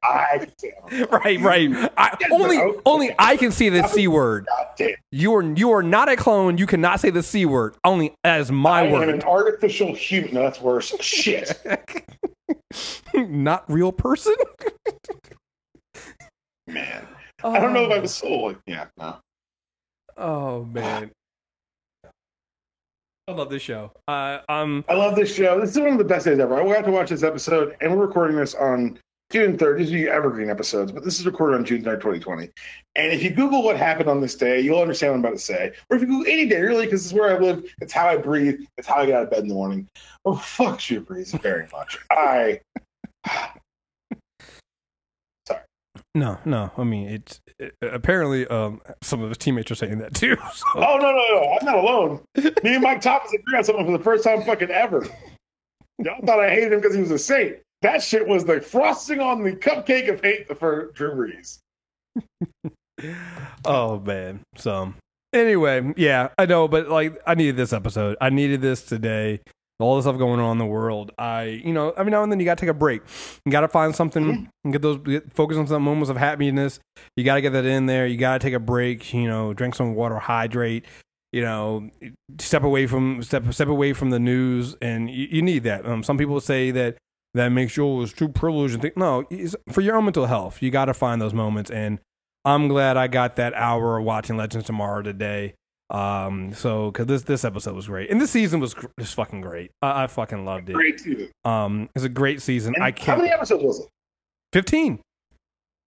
I 0.03 0.39
can 0.39 0.51
say 0.57 0.73
it. 0.91 1.11
right, 1.11 1.39
right. 1.39 1.91
I, 1.95 2.17
only 2.31 2.59
only 2.87 3.15
I 3.19 3.37
can 3.37 3.51
see 3.51 3.69
the 3.69 3.87
c 3.87 4.07
word. 4.07 4.47
You 5.11 5.35
are 5.35 5.43
you 5.43 5.71
are 5.73 5.83
not 5.83 6.09
a 6.09 6.15
clone. 6.15 6.57
You 6.57 6.65
cannot 6.65 6.99
say 6.99 7.11
the 7.11 7.21
c 7.21 7.45
word. 7.45 7.75
Only 7.83 8.15
as 8.23 8.51
my 8.51 8.79
I 8.79 8.83
am 8.85 8.93
word. 8.93 9.09
an 9.09 9.21
artificial 9.21 9.93
human. 9.93 10.33
No, 10.33 10.41
that's 10.41 10.59
worse. 10.59 10.95
Shit. 11.01 11.61
not 13.13 13.71
real 13.71 13.91
person. 13.91 14.33
Man. 16.65 17.07
I 17.43 17.59
don't 17.59 17.73
know 17.73 17.85
if 17.85 17.91
I 17.91 17.97
oh. 17.97 18.01
was 18.01 18.15
soul. 18.15 18.47
Like, 18.47 18.57
yeah, 18.65 18.87
no. 18.97 19.17
Oh 20.17 20.65
man, 20.65 21.11
I 23.29 23.31
love 23.33 23.49
this 23.51 23.61
show. 23.61 23.91
Uh, 24.07 24.39
um, 24.49 24.83
I 24.89 24.95
love 24.95 25.15
this 25.15 25.35
show. 25.35 25.61
This 25.61 25.69
is 25.69 25.79
one 25.79 25.91
of 25.91 25.99
the 25.99 26.03
best 26.03 26.25
days 26.25 26.39
ever. 26.39 26.59
I 26.59 26.65
got 26.73 26.83
to 26.85 26.91
watch 26.91 27.11
this 27.11 27.21
episode, 27.21 27.77
and 27.79 27.91
we're 27.91 28.07
recording 28.07 28.35
this 28.35 28.55
on 28.55 28.97
June 29.29 29.55
3rd. 29.55 29.77
These 29.77 29.93
are 29.93 29.97
your 29.99 30.11
evergreen 30.11 30.49
episodes, 30.49 30.91
but 30.91 31.03
this 31.03 31.19
is 31.19 31.27
recorded 31.27 31.57
on 31.57 31.63
June 31.63 31.83
3rd, 31.83 31.97
2020. 31.97 32.49
And 32.95 33.13
if 33.13 33.21
you 33.21 33.29
Google 33.29 33.61
what 33.61 33.77
happened 33.77 34.09
on 34.09 34.19
this 34.19 34.33
day, 34.33 34.59
you'll 34.61 34.81
understand 34.81 35.11
what 35.11 35.17
I'm 35.17 35.25
about 35.25 35.37
to 35.37 35.43
say. 35.43 35.73
Or 35.91 35.97
if 35.97 36.01
you 36.01 36.07
Google 36.07 36.31
any 36.31 36.47
day, 36.47 36.59
really, 36.59 36.85
because 36.85 37.03
this 37.03 37.11
is 37.11 37.13
where 37.13 37.35
I 37.35 37.39
live, 37.39 37.71
it's 37.81 37.93
how 37.93 38.07
I 38.07 38.17
breathe, 38.17 38.61
it's 38.79 38.87
how 38.87 38.95
I 38.95 39.05
get 39.05 39.13
out 39.13 39.23
of 39.25 39.29
bed 39.29 39.43
in 39.43 39.47
the 39.47 39.53
morning. 39.53 39.87
Oh, 40.25 40.35
fuck 40.35 40.89
you, 40.89 41.01
Brees, 41.01 41.39
very 41.39 41.67
much. 41.71 41.99
I. 42.09 42.61
no, 46.15 46.37
no. 46.45 46.71
I 46.77 46.83
mean, 46.83 47.09
it's 47.09 47.39
it, 47.59 47.75
apparently 47.81 48.47
um 48.47 48.81
some 49.01 49.21
of 49.21 49.29
his 49.29 49.37
teammates 49.37 49.71
are 49.71 49.75
saying 49.75 49.99
that 49.99 50.13
too. 50.13 50.35
So. 50.53 50.65
Oh, 50.75 50.97
no, 50.97 51.11
no, 51.11 51.25
no. 51.31 51.57
I'm 51.59 51.65
not 51.65 51.75
alone. 51.75 52.21
Me 52.63 52.73
and 52.75 52.81
Mike 52.81 53.01
Thomas 53.01 53.31
agree 53.33 53.57
on 53.57 53.63
something 53.63 53.85
for 53.85 53.97
the 53.97 54.03
first 54.03 54.23
time 54.23 54.43
fucking 54.43 54.71
ever. 54.71 55.05
Y'all 55.99 56.25
thought 56.25 56.39
I 56.39 56.49
hated 56.49 56.73
him 56.73 56.79
because 56.79 56.95
he 56.95 57.01
was 57.01 57.11
a 57.11 57.19
saint. 57.19 57.57
That 57.81 58.01
shit 58.03 58.27
was 58.27 58.45
the 58.45 58.59
frosting 58.61 59.19
on 59.19 59.43
the 59.43 59.53
cupcake 59.53 60.09
of 60.09 60.21
hate 60.21 60.57
for 60.57 60.91
Drew 60.93 61.11
Brees. 61.11 61.59
Oh 63.65 63.99
man. 63.99 64.41
So 64.55 64.93
anyway, 65.33 65.93
yeah, 65.95 66.29
I 66.37 66.45
know, 66.45 66.67
but 66.67 66.89
like 66.89 67.17
I 67.25 67.35
needed 67.35 67.55
this 67.55 67.73
episode. 67.73 68.17
I 68.19 68.29
needed 68.29 68.61
this 68.61 68.83
today. 68.83 69.39
All 69.79 69.95
the 69.95 70.01
stuff 70.01 70.17
going 70.17 70.41
on 70.41 70.53
in 70.53 70.57
the 70.57 70.65
world. 70.65 71.11
I, 71.17 71.61
you 71.63 71.71
know, 71.71 71.91
every 71.91 72.11
now 72.11 72.21
and 72.21 72.31
then 72.31 72.39
you 72.39 72.45
got 72.45 72.57
to 72.57 72.61
take 72.65 72.69
a 72.69 72.73
break. 72.73 73.01
You 73.45 73.51
got 73.51 73.61
to 73.61 73.69
find 73.69 73.95
something 73.95 74.49
and 74.63 74.73
get 74.73 74.81
those 74.81 74.97
get, 74.97 75.33
focus 75.33 75.57
on 75.57 75.67
some 75.67 75.83
moments 75.83 76.09
of 76.09 76.17
happiness. 76.17 76.81
You 77.15 77.23
got 77.23 77.35
to 77.35 77.41
get 77.41 77.53
that 77.53 77.65
in 77.65 77.85
there. 77.85 78.05
You 78.05 78.17
got 78.17 78.33
to 78.33 78.39
take 78.39 78.53
a 78.53 78.59
break. 78.59 79.13
You 79.13 79.27
know, 79.27 79.53
drink 79.53 79.75
some 79.75 79.95
water, 79.95 80.19
hydrate. 80.19 80.85
You 81.31 81.43
know, 81.43 81.89
step 82.39 82.63
away 82.63 82.87
from 82.87 83.23
step 83.23 83.53
step 83.53 83.67
away 83.69 83.93
from 83.93 84.09
the 84.09 84.19
news, 84.19 84.75
and 84.81 85.09
you, 85.09 85.27
you 85.31 85.41
need 85.41 85.63
that. 85.63 85.85
Um, 85.85 86.03
some 86.03 86.17
people 86.17 86.41
say 86.41 86.71
that 86.71 86.97
that 87.35 87.49
makes 87.49 87.77
you 87.77 88.01
it's 88.01 88.11
too 88.11 88.27
privileged 88.27 88.73
and 88.73 88.81
think 88.81 88.97
no, 88.97 89.23
it's 89.29 89.55
for 89.71 89.81
your 89.81 89.95
own 89.95 90.05
mental 90.05 90.25
health. 90.25 90.61
You 90.61 90.71
got 90.71 90.85
to 90.85 90.93
find 90.93 91.21
those 91.21 91.33
moments, 91.33 91.69
and 91.69 91.99
I'm 92.45 92.67
glad 92.67 92.97
I 92.97 93.07
got 93.07 93.35
that 93.35 93.53
hour 93.53 93.99
of 93.99 94.05
watching 94.05 94.37
Legends 94.37 94.65
Tomorrow 94.65 95.03
today. 95.03 95.53
Um, 95.89 96.53
so 96.53 96.91
because 96.91 97.07
this 97.07 97.23
this 97.23 97.43
episode 97.43 97.75
was 97.75 97.87
great, 97.87 98.09
and 98.11 98.21
this 98.21 98.31
season 98.31 98.59
was 98.59 98.75
just 98.99 99.15
fucking 99.15 99.41
great. 99.41 99.71
I, 99.81 100.03
I 100.03 100.07
fucking 100.07 100.45
loved 100.45 100.69
it. 100.69 100.73
Great 100.73 100.99
season. 100.99 101.29
Um, 101.45 101.89
it's 101.95 102.05
a 102.05 102.09
great 102.09 102.41
season. 102.41 102.73
And 102.75 102.83
I 102.83 102.91
can't. 102.91 103.07
How 103.07 103.17
many 103.17 103.31
episodes 103.31 103.63
was 103.63 103.79
it? 103.79 103.87
Fifteen. 104.53 104.99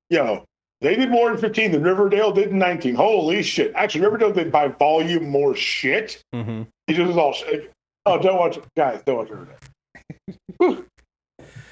Yo, 0.09 0.43
they 0.81 0.95
did 0.95 1.09
more 1.09 1.31
in 1.31 1.37
15 1.37 1.71
than 1.71 1.83
Riverdale 1.83 2.33
did 2.33 2.49
in 2.49 2.59
19. 2.59 2.95
Holy 2.95 3.41
shit. 3.43 3.71
Actually, 3.75 4.01
Riverdale 4.01 4.33
did 4.33 4.51
by 4.51 4.67
volume 4.67 5.29
more 5.29 5.55
shit. 5.55 6.21
Mm-hmm. 6.35 6.63
It 6.87 6.93
just 6.93 7.07
was 7.07 7.15
all 7.15 7.31
shit. 7.31 7.71
Oh, 8.05 8.19
don't 8.19 8.37
watch 8.37 8.57
it. 8.57 8.65
Guys, 8.75 9.01
don't 9.05 9.17
watch 9.17 9.29
Riverdale. 9.29 10.83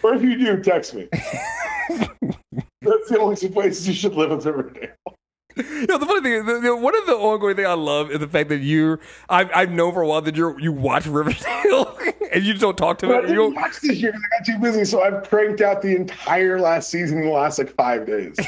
Or 0.02 0.14
if 0.14 0.22
you 0.22 0.38
do, 0.38 0.62
text 0.64 0.94
me. 0.94 1.10
That's 1.12 3.10
the 3.10 3.18
only 3.20 3.36
two 3.36 3.50
places 3.50 3.88
you 3.88 3.94
should 3.94 4.14
live 4.14 4.32
in 4.32 4.40
Riverdale. 4.40 4.92
You 5.80 5.88
know, 5.88 5.98
the 5.98 6.06
funny 6.06 6.22
thing 6.22 6.34
is, 6.34 6.46
the, 6.46 6.60
the, 6.60 6.76
one 6.76 6.96
of 6.98 7.06
the 7.06 7.14
ongoing 7.14 7.56
thing 7.56 7.66
I 7.66 7.74
love 7.74 8.12
is 8.12 8.20
the 8.20 8.28
fact 8.28 8.50
that 8.50 8.60
you're, 8.60 9.00
I've, 9.30 9.50
I've 9.54 9.72
known 9.72 9.94
for 9.94 10.02
a 10.02 10.08
while 10.08 10.22
that 10.22 10.36
you 10.36 10.58
you 10.60 10.72
watch 10.72 11.06
Riverdale 11.06 11.98
and 12.32 12.44
you 12.44 12.54
just 12.54 12.62
don't 12.62 12.78
talk 12.78 12.98
to 13.00 13.08
I 13.08 13.10
me. 13.10 13.16
You 13.16 13.22
didn't 13.22 13.36
don't, 13.38 13.56
watch 13.56 13.80
this 13.82 13.98
year 13.98 14.12
because 14.12 14.24
I 14.26 14.38
got 14.38 14.46
too 14.46 14.60
busy, 14.60 14.86
so 14.86 15.02
I've 15.02 15.28
cranked 15.30 15.62
out 15.62 15.82
the 15.82 15.96
entire 15.96 16.60
last 16.60 16.90
season 16.90 17.20
in 17.20 17.26
the 17.26 17.32
last 17.32 17.60
like 17.60 17.74
five 17.76 18.06
days. 18.06 18.38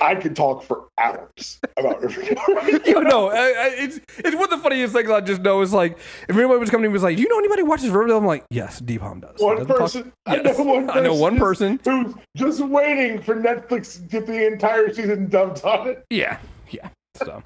I 0.00 0.14
could 0.16 0.34
talk 0.34 0.64
for 0.64 0.88
hours 1.02 1.60
about 1.76 2.00
Riverdale. 2.02 2.80
you 2.86 3.00
know, 3.02 3.30
I, 3.30 3.36
I, 3.36 3.74
it's 3.78 4.00
it's 4.18 4.34
one 4.34 4.44
of 4.44 4.50
the 4.50 4.58
funniest 4.58 4.92
things 4.94 5.10
I 5.10 5.20
just 5.20 5.42
know 5.42 5.60
is 5.62 5.72
like 5.72 5.98
if 6.28 6.36
anybody 6.36 6.58
was 6.60 6.70
coming 6.70 6.82
to 6.82 6.84
me 6.84 6.86
and 6.86 6.92
was 6.92 7.02
like, 7.02 7.16
"Do 7.16 7.22
you 7.22 7.28
know 7.28 7.38
anybody 7.38 7.62
who 7.62 7.66
watches 7.68 7.88
Riverdale?" 7.90 8.18
I'm 8.18 8.26
like, 8.26 8.44
"Yes, 8.50 8.80
Dpalm 8.80 9.20
does." 9.20 9.40
One 9.40 9.56
Doesn't 9.56 9.68
talk- 9.68 9.78
person, 9.78 10.12
I 10.26 10.36
Yes. 10.36 10.58
know 10.58 10.64
one. 10.64 10.90
I 10.90 11.00
know 11.00 11.14
one 11.14 11.36
person 11.38 11.78
person. 11.78 12.04
who's 12.04 12.14
just 12.36 12.60
waiting 12.60 13.20
for 13.20 13.34
Netflix 13.36 13.94
to 13.96 14.02
get 14.02 14.26
the 14.26 14.46
entire 14.46 14.92
season 14.92 15.28
dumped 15.28 15.64
on 15.64 15.88
it. 15.88 16.04
Yeah, 16.10 16.38
yeah. 16.70 16.88
So, 17.16 17.42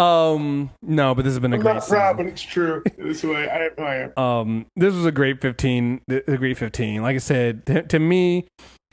um, 0.00 0.70
no, 0.82 1.14
but 1.14 1.24
this 1.24 1.32
has 1.34 1.38
been 1.40 1.52
a 1.52 1.56
I'm 1.56 1.62
great 1.62 1.74
not 1.74 1.86
proud, 1.86 2.12
season. 2.12 2.16
but 2.16 2.26
it's 2.32 2.42
true. 2.42 2.82
This 2.96 3.22
way, 3.22 3.48
I 3.48 3.66
am. 3.66 3.70
I 3.78 3.94
am. 3.96 4.18
Um, 4.18 4.66
this 4.76 4.94
was 4.94 5.04
a 5.04 5.12
great 5.12 5.40
15. 5.42 6.00
A 6.08 6.36
great 6.38 6.56
15. 6.56 7.02
Like 7.02 7.14
I 7.14 7.18
said, 7.18 7.66
to, 7.66 7.82
to 7.82 7.98
me, 7.98 8.46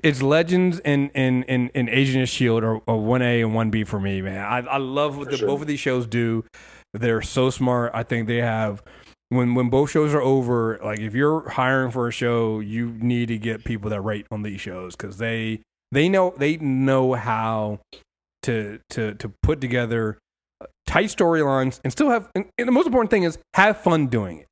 it's 0.04 0.22
Legends 0.22 0.80
and 0.80 1.10
and 1.16 1.46
and, 1.48 1.72
and 1.74 1.90
Agent 1.90 2.24
of 2.24 2.30
Shield 2.30 2.64
are, 2.64 2.78
one 2.86 3.22
A 3.22 3.42
and 3.42 3.56
one 3.56 3.72
B 3.72 3.84
for 3.86 4.00
me, 4.00 4.22
man. 4.22 4.40
I 4.40 4.60
I 4.60 4.78
love 4.78 5.18
what 5.18 5.32
the, 5.32 5.38
sure. 5.38 5.48
both 5.48 5.62
of 5.62 5.68
these 5.68 5.80
shows 5.80 6.06
do. 6.06 6.46
They're 6.94 7.22
so 7.22 7.50
smart. 7.50 7.92
I 7.96 8.04
think 8.04 8.28
they 8.28 8.38
have. 8.38 8.84
When, 9.30 9.56
when 9.56 9.72
both 9.72 9.90
shows 9.90 10.14
are 10.14 10.22
over, 10.22 10.80
like 10.84 11.00
if 11.00 11.16
you're 11.16 11.50
hiring 11.50 11.90
for 11.90 12.08
a 12.08 12.12
show, 12.12 12.60
you 12.60 12.92
need 12.92 13.30
to 13.30 13.40
get 13.40 13.64
people 13.64 13.90
that 13.90 14.02
rate 14.02 14.28
on 14.30 14.44
these 14.44 14.62
shows 14.62 14.96
because 14.96 15.18
they 15.18 15.62
they 15.92 16.08
know 16.08 16.36
they 16.38 16.58
know 16.58 17.14
how 17.14 17.80
to 18.44 18.80
to 18.92 19.16
to 19.16 19.34
put 19.42 19.60
together 19.60 20.20
uh, 20.62 20.68
tight 20.86 21.08
storylines 21.08 21.80
and 21.84 21.92
still 21.92 22.12
have. 22.12 22.30
And, 22.36 22.46
and 22.60 22.68
the 22.68 22.72
most 22.72 22.86
important 22.86 23.10
thing 23.10 23.24
is 23.24 23.40
have 23.56 23.78
fun 23.78 24.06
doing 24.06 24.40
it. 24.40 24.48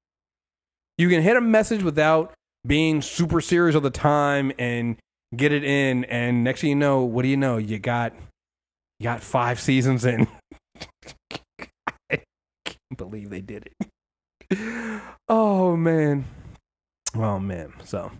You 0.97 1.09
can 1.09 1.21
hit 1.21 1.37
a 1.37 1.41
message 1.41 1.83
without 1.83 2.33
being 2.65 3.03
super 3.03 3.39
serious 3.39 3.75
all 3.75 3.81
the 3.81 3.91
time 3.91 4.51
and 4.57 4.97
get 5.35 5.51
it 5.51 5.63
in. 5.63 6.05
And 6.05 6.43
next 6.43 6.61
thing 6.61 6.69
you 6.69 6.75
know, 6.75 7.03
what 7.03 7.23
do 7.23 7.29
you 7.29 7.37
know? 7.37 7.57
You 7.57 7.79
got 7.79 8.13
you 8.99 9.03
got 9.05 9.21
five 9.21 9.59
seasons 9.59 10.05
in. 10.05 10.27
I 12.11 12.19
can't 12.65 12.97
believe 12.97 13.29
they 13.29 13.41
did 13.41 13.67
it. 13.67 13.87
Oh 15.33 15.77
man. 15.77 16.25
Oh 17.15 17.39
man. 17.39 17.71
So 17.85 18.11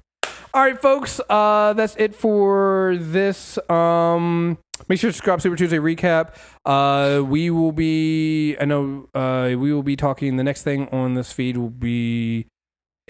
all 0.54 0.62
right, 0.62 0.82
folks. 0.82 1.22
Uh, 1.30 1.72
that's 1.74 1.96
it 1.96 2.14
for 2.14 2.98
this. 3.00 3.58
Um, 3.70 4.58
make 4.90 5.00
sure 5.00 5.10
to 5.10 5.14
subscribe 5.14 5.40
Super 5.42 5.56
Tuesday 5.56 5.78
recap. 5.78 6.36
Uh, 6.66 7.24
we 7.24 7.50
will 7.50 7.72
be. 7.72 8.58
I 8.60 8.66
know. 8.66 9.08
Uh, 9.14 9.56
we 9.58 9.74
will 9.74 9.84
be 9.84 9.96
talking. 9.96 10.36
The 10.36 10.44
next 10.44 10.64
thing 10.64 10.90
on 10.90 11.14
this 11.14 11.32
feed 11.32 11.56
will 11.56 11.70
be 11.70 12.48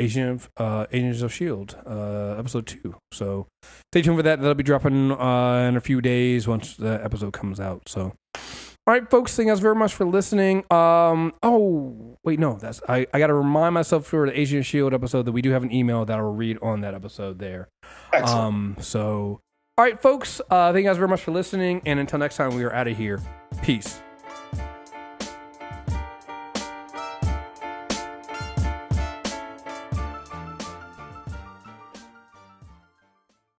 Agent 0.01 0.29
of 0.29 0.49
uh, 0.57 0.85
Agents 0.91 1.21
of 1.21 1.33
Shield, 1.33 1.77
uh, 1.85 2.35
episode 2.37 2.67
two. 2.67 2.95
So 3.11 3.47
stay 3.93 4.01
tuned 4.01 4.17
for 4.17 4.23
that. 4.23 4.39
That'll 4.39 4.55
be 4.55 4.63
dropping 4.63 5.11
uh, 5.11 5.67
in 5.69 5.77
a 5.77 5.81
few 5.81 6.01
days 6.01 6.47
once 6.47 6.75
the 6.75 6.99
episode 7.03 7.33
comes 7.33 7.59
out. 7.59 7.87
So. 7.87 8.13
All 8.87 8.95
right, 8.95 9.07
folks. 9.11 9.35
Thank 9.35 9.45
you 9.45 9.51
guys 9.51 9.59
very 9.59 9.75
much 9.75 9.93
for 9.93 10.05
listening. 10.05 10.65
Um. 10.71 11.33
Oh, 11.43 12.17
wait, 12.23 12.39
no. 12.39 12.57
That's 12.59 12.81
I. 12.89 13.05
I 13.13 13.19
got 13.19 13.27
to 13.27 13.35
remind 13.35 13.75
myself 13.75 14.07
for 14.07 14.25
the 14.25 14.37
Agent 14.37 14.61
of 14.61 14.65
Shield 14.65 14.91
episode 14.93 15.23
that 15.23 15.33
we 15.33 15.43
do 15.43 15.51
have 15.51 15.61
an 15.61 15.71
email 15.71 16.03
that 16.03 16.17
I'll 16.17 16.33
read 16.33 16.57
on 16.63 16.81
that 16.81 16.95
episode 16.95 17.37
there. 17.37 17.69
Excellent. 18.11 18.43
Um. 18.43 18.75
So, 18.79 19.39
all 19.77 19.85
right, 19.85 20.01
folks. 20.01 20.41
Uh, 20.49 20.73
thank 20.73 20.83
you 20.83 20.89
guys 20.89 20.97
very 20.97 21.09
much 21.09 21.21
for 21.21 21.31
listening, 21.31 21.83
and 21.85 21.99
until 21.99 22.17
next 22.17 22.37
time, 22.37 22.55
we 22.55 22.63
are 22.63 22.73
out 22.73 22.87
of 22.87 22.97
here. 22.97 23.21
Peace. 23.61 24.01